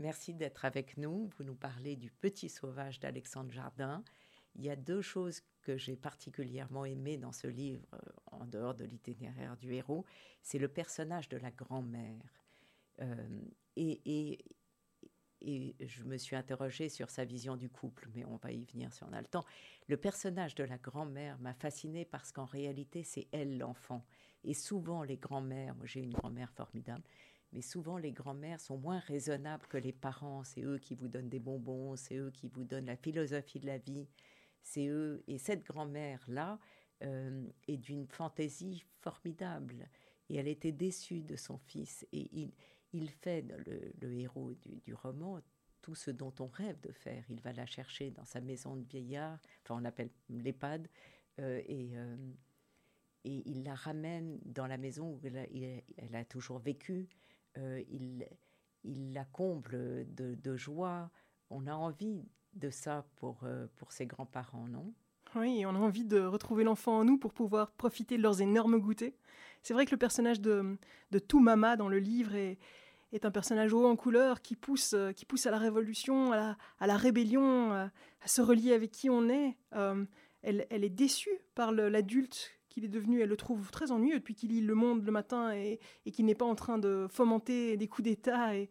Merci 0.09 0.33
d'être 0.33 0.65
avec 0.65 0.97
nous. 0.97 1.29
Vous 1.37 1.43
nous 1.43 1.53
parlez 1.53 1.95
du 1.95 2.09
Petit 2.09 2.49
Sauvage 2.49 2.99
d'Alexandre 2.99 3.51
Jardin. 3.51 4.03
Il 4.55 4.63
y 4.63 4.71
a 4.71 4.75
deux 4.75 5.03
choses 5.03 5.41
que 5.61 5.77
j'ai 5.77 5.95
particulièrement 5.95 6.83
aimées 6.83 7.19
dans 7.19 7.31
ce 7.31 7.45
livre, 7.45 7.85
euh, 7.93 7.99
en 8.31 8.47
dehors 8.47 8.73
de 8.73 8.85
l'itinéraire 8.85 9.55
du 9.55 9.71
héros. 9.71 10.05
C'est 10.41 10.57
le 10.57 10.67
personnage 10.67 11.29
de 11.29 11.37
la 11.37 11.51
grand-mère. 11.51 12.23
Euh, 13.01 13.41
et, 13.75 14.01
et, 14.03 14.45
et 15.41 15.75
je 15.79 16.03
me 16.05 16.17
suis 16.17 16.35
interrogée 16.35 16.89
sur 16.89 17.11
sa 17.11 17.23
vision 17.23 17.55
du 17.55 17.69
couple, 17.69 18.09
mais 18.15 18.25
on 18.25 18.37
va 18.37 18.51
y 18.51 18.65
venir 18.65 18.91
si 18.91 19.03
on 19.03 19.13
a 19.13 19.21
le 19.21 19.27
temps. 19.27 19.45
Le 19.87 19.97
personnage 19.97 20.55
de 20.55 20.63
la 20.63 20.79
grand-mère 20.79 21.37
m'a 21.37 21.53
fascinée 21.53 22.05
parce 22.05 22.31
qu'en 22.31 22.45
réalité, 22.45 23.03
c'est 23.03 23.27
elle 23.31 23.59
l'enfant. 23.59 24.03
Et 24.43 24.55
souvent, 24.55 25.03
les 25.03 25.17
grand-mères, 25.17 25.75
moi 25.75 25.85
j'ai 25.85 26.01
une 26.01 26.13
grand-mère 26.13 26.51
formidable, 26.53 27.03
mais 27.53 27.61
souvent 27.61 27.97
les 27.97 28.11
grand-mères 28.11 28.59
sont 28.59 28.77
moins 28.77 28.99
raisonnables 28.99 29.65
que 29.67 29.77
les 29.77 29.93
parents. 29.93 30.43
C'est 30.43 30.63
eux 30.63 30.77
qui 30.77 30.95
vous 30.95 31.07
donnent 31.07 31.29
des 31.29 31.39
bonbons, 31.39 31.95
c'est 31.95 32.17
eux 32.17 32.31
qui 32.31 32.47
vous 32.47 32.63
donnent 32.63 32.85
la 32.85 32.97
philosophie 32.97 33.59
de 33.59 33.67
la 33.67 33.77
vie, 33.77 34.07
c'est 34.61 34.87
eux. 34.87 35.23
Et 35.27 35.37
cette 35.37 35.63
grand-mère-là 35.65 36.59
euh, 37.03 37.47
est 37.67 37.77
d'une 37.77 38.07
fantaisie 38.07 38.83
formidable. 39.01 39.87
Et 40.29 40.35
elle 40.35 40.47
était 40.47 40.71
déçue 40.71 41.21
de 41.21 41.35
son 41.35 41.57
fils. 41.57 42.05
Et 42.11 42.51
il, 42.93 43.09
fait, 43.09 43.45
le, 44.01 44.13
héros 44.13 44.53
du, 44.85 44.93
roman, 44.93 45.39
tout 45.81 45.95
ce 45.95 46.11
dont 46.11 46.33
on 46.39 46.47
rêve 46.47 46.79
de 46.81 46.91
faire. 46.91 47.23
Il 47.29 47.41
va 47.41 47.53
la 47.53 47.65
chercher 47.65 48.11
dans 48.11 48.25
sa 48.25 48.41
maison 48.41 48.75
de 48.75 48.83
vieillard, 48.83 49.39
enfin 49.63 49.75
on 49.75 49.79
l'appelle 49.79 50.11
l'EHPAD, 50.29 50.87
euh, 51.39 51.61
euh, 51.69 52.17
et 53.23 53.49
il 53.49 53.63
la 53.63 53.75
ramène 53.75 54.39
dans 54.45 54.67
la 54.67 54.77
maison 54.77 55.13
où 55.13 55.21
elle 55.23 56.15
a, 56.15 56.25
toujours 56.25 56.59
vécu. 56.59 57.07
Euh, 57.59 57.81
il, 57.89 58.27
la 59.13 59.25
comble 59.25 60.07
de, 60.15 60.55
joie. 60.55 61.11
On 61.49 61.67
a 61.67 61.73
envie 61.73 62.25
de 62.53 62.69
ça 62.69 63.05
pour, 63.17 63.43
pour 63.75 63.91
ses 63.91 64.07
grands-parents, 64.07 64.67
non? 64.67 64.93
Oui, 65.35 65.63
on 65.65 65.75
a 65.75 65.79
envie 65.79 66.05
de 66.05 66.19
retrouver 66.21 66.63
l'enfant 66.63 66.99
en 66.99 67.03
nous 67.03 67.17
pour 67.17 67.33
pouvoir 67.33 67.71
profiter 67.71 68.17
de 68.17 68.23
leurs 68.23 68.41
énormes 68.41 68.79
goûters. 68.79 69.13
C'est 69.61 69.73
vrai 69.73 69.85
que 69.85 69.91
le 69.91 69.97
personnage 69.97 70.39
de, 70.39 70.77
de 71.11 71.19
Tout 71.19 71.39
Mama 71.39 71.75
dans 71.75 71.89
le 71.89 71.99
livre 71.99 72.35
est, 72.35 72.57
est 73.11 73.25
un 73.25 73.31
personnage 73.31 73.73
haut 73.73 73.87
en 73.87 73.95
couleur 73.95 74.41
qui 74.41 74.55
pousse, 74.55 74.93
euh, 74.93 75.11
qui 75.11 75.25
pousse 75.25 75.45
à 75.45 75.51
la 75.51 75.57
révolution, 75.57 76.31
à 76.31 76.55
la, 76.81 76.97
rébellion, 76.97 77.73
euh, 77.73 77.87
à, 78.21 78.27
se 78.27 78.41
relier 78.41 78.73
avec 78.73 78.91
qui 78.91 79.09
on 79.09 79.29
est. 79.29 79.57
Euh, 79.75 80.05
elle, 80.41 80.65
est 80.71 80.89
déçue 80.89 81.37
par 81.53 81.71
l'adulte 81.73 82.58
qu'il 82.69 82.85
est 82.85 82.89
devenu. 82.89 83.21
Elle 83.21 83.29
le 83.29 83.37
trouve 83.37 83.71
très 83.71 83.91
ennuyeux 83.91 84.19
depuis 84.19 84.35
qu'il 84.35 84.49
lit 84.49 84.61
Le 84.61 84.75
Monde 84.75 85.03
le 85.03 85.11
matin 85.11 85.51
et, 85.53 85.79
qu'il 86.11 86.25
n'est 86.25 86.35
pas 86.35 86.45
en 86.45 86.55
train 86.55 86.77
de 86.77 87.07
fomenter 87.09 87.77
des 87.77 87.87
coups 87.87 88.05
d'État. 88.05 88.55
Et 88.55 88.69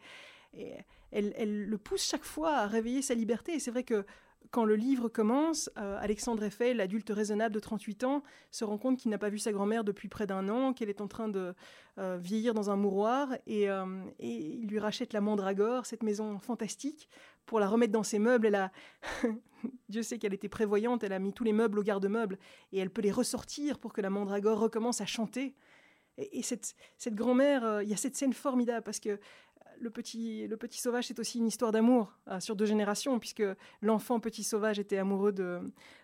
elle, 1.11 1.35
elle, 1.37 1.67
le 1.67 1.79
pousse 1.79 2.03
chaque 2.03 2.25
fois 2.25 2.55
à 2.55 2.67
réveiller 2.67 3.03
sa 3.03 3.15
liberté. 3.15 3.55
Et 3.55 3.59
c'est 3.59 3.71
vrai 3.71 3.83
que 3.83 4.05
quand 4.51 4.65
le 4.65 4.77
livre 4.77 5.09
commence, 5.09 5.71
euh, 5.79 5.99
Alexandre 6.01 6.43
Eiffel, 6.43 6.79
l'adulte 6.79 7.11
raisonnable 7.11 7.55
de 7.55 7.61
38 7.61 8.05
ans, 8.05 8.23
se 8.51 8.65
rend 8.65 8.79
compte 8.79 8.99
qu'il 8.99 9.11
n'a 9.11 9.19
pas 9.19 9.29
vu 9.29 9.39
sa 9.39 9.53
grand-mère 9.53 9.85
depuis 9.85 10.09
près 10.09 10.27
d'un 10.27 10.49
an, 10.49 10.73
qu'elle 10.73 10.89
est 10.89 11.01
en 11.01 11.09
train 11.09 11.29
de 11.29 11.55
euh, 11.99 12.19
vieillir 12.21 12.55
dans 12.55 12.71
un 12.71 12.77
mouroir, 12.77 13.29
euh, 13.49 14.05
et, 14.19 14.37
il 14.37 14.69
lui 14.69 14.79
rachète 14.79 15.13
la 15.13 15.21
Mandragore, 15.21 15.87
cette 15.87 16.03
maison 16.03 16.39
fantastique, 16.39 17.09
pour 17.47 17.61
la 17.61 17.69
remettre 17.69 17.93
dans 17.93 18.03
ses 18.03 18.19
meubles. 18.19 18.71
Dieu 19.89 20.03
sait 20.03 20.19
qu'elle 20.19 20.35
était 20.35 20.49
prévoyante, 20.49 21.03
elle 21.03 21.13
a 21.13 21.19
mis 21.19 21.33
tous 21.33 21.45
les 21.45 21.53
meubles 21.53 21.79
au 21.79 21.83
garde-meubles, 21.83 22.39
et 22.73 22.79
elle 22.79 22.91
peut 22.91 23.03
les 23.03 23.13
ressortir 23.13 23.79
pour 23.79 23.93
que 23.93 24.01
la 24.01 24.11
Mandragore 24.11 24.59
recommence 24.59 25.01
à 25.01 25.07
chanter. 25.07 25.55
Et, 26.17 26.43
cette 26.43 26.75
grand-mère, 27.15 27.83
il 27.83 27.89
y 27.89 27.95
a 27.95 27.97
cette 27.97 28.17
scène 28.17 28.33
formidable, 28.33 28.83
parce 28.83 28.99
que 28.99 29.21
le 29.81 29.91
petit, 29.91 30.47
le 30.47 30.57
petit 30.57 30.81
sauvage, 30.81 31.07
c'est 31.07 31.19
aussi 31.19 31.39
une 31.39 31.47
histoire 31.47 31.73
d'amour 31.73 32.13
euh, 32.29 32.41
sur 32.41 32.57
deux 32.57 32.67
générations, 32.67 33.19
puisque 33.19 33.43
l'enfant 33.83 34.21
petit 34.21 34.45
sauvage 34.45 34.79
était 34.79 34.99
amoureux 34.99 35.33
de, 35.33 35.61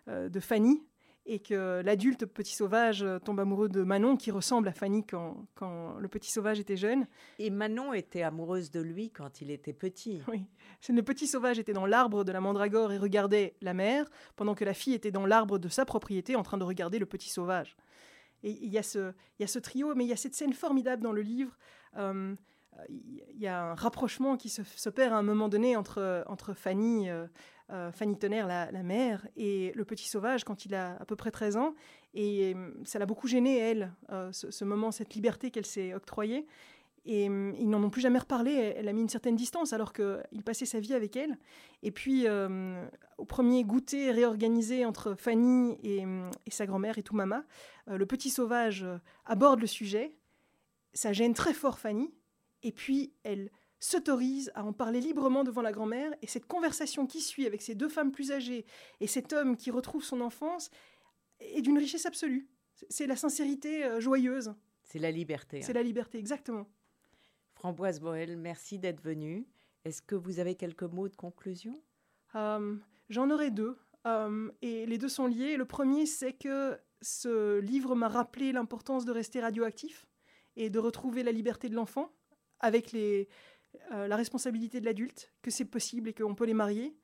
euh, 0.08 0.28
de 0.28 0.40
Fanny, 0.40 0.82
et 1.26 1.38
que 1.38 1.80
l'adulte 1.82 2.26
petit 2.26 2.54
sauvage 2.54 3.02
euh, 3.02 3.18
tombe 3.18 3.40
amoureux 3.40 3.68
de 3.68 3.82
Manon, 3.82 4.16
qui 4.16 4.30
ressemble 4.30 4.68
à 4.68 4.72
Fanny 4.72 5.06
quand, 5.06 5.46
quand, 5.54 5.96
le 5.98 6.08
petit 6.08 6.30
sauvage 6.30 6.60
était 6.60 6.76
jeune. 6.76 7.06
Et 7.38 7.50
Manon 7.50 7.94
était 7.94 8.22
amoureuse 8.22 8.70
de 8.70 8.80
lui 8.80 9.10
quand 9.10 9.40
il 9.40 9.50
était 9.50 9.72
petit. 9.72 10.22
Oui. 10.28 10.44
Le 10.88 11.02
petit 11.02 11.26
sauvage 11.26 11.58
était 11.58 11.72
dans 11.72 11.86
l'arbre 11.86 12.24
de 12.24 12.32
la 12.32 12.40
mandragore 12.40 12.92
et 12.92 12.98
regardait 12.98 13.56
la 13.62 13.72
mer, 13.72 14.10
pendant 14.36 14.54
que 14.54 14.64
la 14.64 14.74
fille 14.74 14.94
était 14.94 15.10
dans 15.10 15.24
l'arbre 15.24 15.58
de 15.58 15.68
sa 15.68 15.86
propriété 15.86 16.36
en 16.36 16.42
train 16.42 16.58
de 16.58 16.64
regarder 16.64 16.98
le 16.98 17.06
petit 17.06 17.30
sauvage. 17.30 17.76
Et 18.42 18.50
il 18.50 18.70
y, 18.70 18.76
a 18.76 18.82
ce, 18.82 19.14
il 19.38 19.42
y 19.42 19.44
a 19.44 19.46
ce 19.46 19.58
trio, 19.58 19.94
mais 19.94 20.04
il 20.04 20.08
y 20.08 20.12
a 20.12 20.16
cette 20.16 20.34
scène 20.34 20.52
formidable 20.52 21.02
dans 21.02 21.12
le 21.12 21.22
livre 21.22 21.56
il 22.88 23.40
y 23.40 23.46
a 23.46 23.70
un 23.70 23.74
rapprochement 23.74 24.36
qui 24.36 24.48
se, 24.48 24.88
perd 24.88 25.12
à 25.12 25.16
un 25.16 25.22
moment 25.22 25.48
donné 25.48 25.76
entre, 25.76 26.24
entre 26.28 26.54
Fanny, 26.54 27.08
euh, 27.08 27.26
euh, 27.70 27.90
Fanny 27.92 28.16
Tonnerre, 28.16 28.46
la, 28.46 28.82
mère, 28.82 29.26
et 29.36 29.72
le 29.74 29.84
petit 29.84 30.08
sauvage 30.08 30.44
quand 30.44 30.64
il 30.64 30.74
a 30.74 30.96
à 31.00 31.04
peu 31.04 31.16
près 31.16 31.30
13 31.30 31.56
ans. 31.56 31.74
Et 32.14 32.54
euh, 32.54 32.70
ça 32.84 32.98
l'a 32.98 33.06
beaucoup 33.06 33.26
gêné, 33.26 33.58
elle, 33.58 33.92
ce, 34.32 34.64
moment, 34.64 34.90
cette 34.90 35.14
liberté 35.14 35.50
qu'elle 35.50 35.66
s'est 35.66 35.94
octroyée. 35.94 36.46
Et 37.06 37.24
ils 37.24 37.68
n'en 37.68 37.82
ont 37.82 37.90
plus 37.90 38.00
jamais 38.00 38.18
reparlé. 38.18 38.52
Elle 38.76 38.88
a 38.88 38.92
mis 38.94 39.02
une 39.02 39.10
certaine 39.10 39.36
distance 39.36 39.74
alors 39.74 39.92
qu'il 39.92 40.42
passait 40.42 40.64
sa 40.64 40.80
vie 40.80 40.94
avec 40.94 41.16
elle. 41.16 41.36
Et 41.82 41.90
puis, 41.90 42.26
au 43.18 43.24
premier 43.26 43.62
goûter 43.62 44.10
réorganisé 44.10 44.86
entre 44.86 45.14
Fanny 45.14 45.76
et, 45.82 46.06
et 46.46 46.50
sa 46.50 46.64
grand-mère 46.64 46.96
et 46.96 47.02
tout 47.02 47.14
mama, 47.14 47.44
le 47.88 48.06
petit 48.06 48.30
sauvage 48.30 48.86
aborde 49.26 49.60
le 49.60 49.66
sujet. 49.66 50.16
Ça 50.94 51.12
gêne 51.12 51.34
très 51.34 51.52
fort 51.52 51.78
Fanny, 51.78 52.10
et 52.64 52.72
puis 52.72 53.12
elle 53.22 53.50
s'autorise 53.78 54.50
à 54.54 54.64
en 54.64 54.72
parler 54.72 55.00
librement 55.00 55.44
devant 55.44 55.62
la 55.62 55.70
grand-mère, 55.70 56.12
et 56.22 56.26
cette 56.26 56.46
conversation 56.46 57.06
qui 57.06 57.20
suit 57.20 57.46
avec 57.46 57.62
ces 57.62 57.74
deux 57.74 57.88
femmes 57.88 58.10
plus 58.10 58.32
âgées 58.32 58.64
et 59.00 59.06
cet 59.06 59.32
homme 59.32 59.56
qui 59.56 59.70
retrouve 59.70 60.02
son 60.02 60.20
enfance 60.22 60.70
est 61.38 61.60
d'une 61.60 61.78
richesse 61.78 62.06
absolue. 62.06 62.48
C'est 62.88 63.06
la 63.06 63.16
sincérité 63.16 63.84
euh, 63.84 64.00
joyeuse. 64.00 64.54
C'est 64.82 64.98
la 64.98 65.10
liberté. 65.10 65.60
C'est 65.62 65.72
hein. 65.72 65.74
la 65.74 65.82
liberté, 65.82 66.18
exactement. 66.18 66.66
Framboise 67.52 68.00
Boel, 68.00 68.36
merci 68.36 68.78
d'être 68.78 69.02
venue. 69.02 69.46
Est-ce 69.84 70.02
que 70.02 70.14
vous 70.14 70.40
avez 70.40 70.54
quelques 70.54 70.82
mots 70.82 71.08
de 71.08 71.16
conclusion? 71.16 71.74
Euh, 72.34 72.76
J'en 73.10 73.30
aurai 73.30 73.50
deux, 73.50 73.76
euh, 74.06 74.50
et 74.62 74.86
les 74.86 74.96
deux 74.96 75.08
sont 75.10 75.26
liés. 75.26 75.56
Le 75.56 75.66
premier, 75.66 76.06
c'est 76.06 76.32
que 76.32 76.78
ce 77.02 77.58
livre 77.58 77.94
m'a 77.94 78.08
rappelé 78.08 78.52
l'importance 78.52 79.04
de 79.04 79.12
rester 79.12 79.40
radioactif 79.40 80.06
et 80.56 80.70
de 80.70 80.78
retrouver 80.78 81.22
la 81.22 81.32
liberté 81.32 81.68
de 81.68 81.74
l'enfant 81.74 82.10
avec 82.60 82.94
euh, 82.94 83.24
la 84.06 84.16
responsabilité 84.16 84.80
de 84.80 84.84
l'adulte, 84.84 85.32
que 85.42 85.50
c'est 85.50 85.64
possible 85.64 86.08
et 86.08 86.14
qu'on 86.14 86.34
peut 86.34 86.46
les 86.46 86.54
marier. 86.54 86.96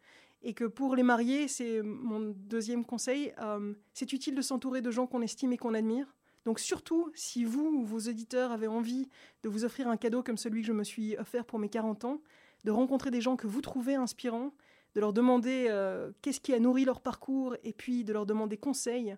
Et 0.42 0.54
que 0.54 0.64
pour 0.64 0.96
les 0.96 1.02
marier, 1.02 1.48
c'est 1.48 1.82
mon 1.82 2.34
deuxième 2.34 2.84
conseil, 2.84 3.32
euh, 3.42 3.74
c'est 3.92 4.12
utile 4.12 4.34
de 4.34 4.40
s'entourer 4.40 4.80
de 4.80 4.90
gens 4.90 5.06
qu'on 5.06 5.20
estime 5.20 5.52
et 5.52 5.58
qu'on 5.58 5.74
admire. 5.74 6.16
Donc 6.46 6.58
surtout, 6.58 7.10
si 7.14 7.44
vous 7.44 7.66
ou 7.66 7.84
vos 7.84 8.08
auditeurs 8.08 8.50
avez 8.50 8.66
envie 8.66 9.08
de 9.42 9.50
vous 9.50 9.66
offrir 9.66 9.88
un 9.88 9.98
cadeau 9.98 10.22
comme 10.22 10.38
celui 10.38 10.62
que 10.62 10.66
je 10.66 10.72
me 10.72 10.84
suis 10.84 11.14
offert 11.18 11.44
pour 11.44 11.58
mes 11.58 11.68
40 11.68 12.06
ans, 12.06 12.22
de 12.64 12.70
rencontrer 12.70 13.10
des 13.10 13.20
gens 13.20 13.36
que 13.36 13.46
vous 13.46 13.60
trouvez 13.60 13.94
inspirants, 13.94 14.54
de 14.94 15.00
leur 15.00 15.12
demander 15.12 15.66
euh, 15.68 16.10
qu'est-ce 16.22 16.40
qui 16.40 16.54
a 16.54 16.58
nourri 16.58 16.86
leur 16.86 17.02
parcours 17.02 17.54
et 17.62 17.74
puis 17.74 18.04
de 18.04 18.14
leur 18.14 18.24
demander 18.24 18.56
conseil, 18.56 19.16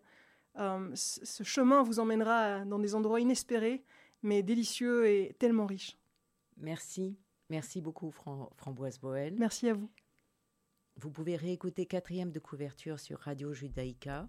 ce 0.55 1.43
chemin 1.45 1.83
vous 1.83 1.99
emmènera 1.99 2.67
dans 2.67 2.79
des 2.79 2.95
endroits 2.95 3.21
inespérés, 3.21 3.85
mais 4.23 4.43
délicieux 4.43 5.07
et 5.07 5.35
tellement 5.39 5.65
riches. 5.65 5.97
Merci. 6.63 7.19
Merci 7.51 7.83
beaucoup, 7.83 8.11
Framboise 8.11 8.99
Boel. 8.99 9.35
Merci 9.37 9.69
à 9.69 9.75
vous. 9.75 9.91
Vous 10.97 11.11
pouvez 11.11 11.37
réécouter 11.37 11.87
quatrième 11.87 12.31
de 12.31 12.39
couverture 12.39 12.99
sur 12.99 13.19
Radio 13.19 13.53
Judaïka 13.53 14.29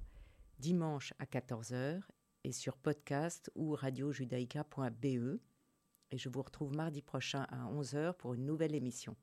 dimanche 0.59 1.13
à 1.19 1.25
14h 1.25 2.01
et 2.43 2.51
sur 2.51 2.77
podcast 2.77 3.51
ou 3.55 3.73
radiojudaïka.be. 3.75 5.39
Et 6.11 6.17
je 6.17 6.29
vous 6.29 6.41
retrouve 6.41 6.75
mardi 6.75 7.01
prochain 7.01 7.45
à 7.49 7.65
11h 7.71 8.13
pour 8.13 8.33
une 8.33 8.45
nouvelle 8.45 8.75
émission. 8.75 9.15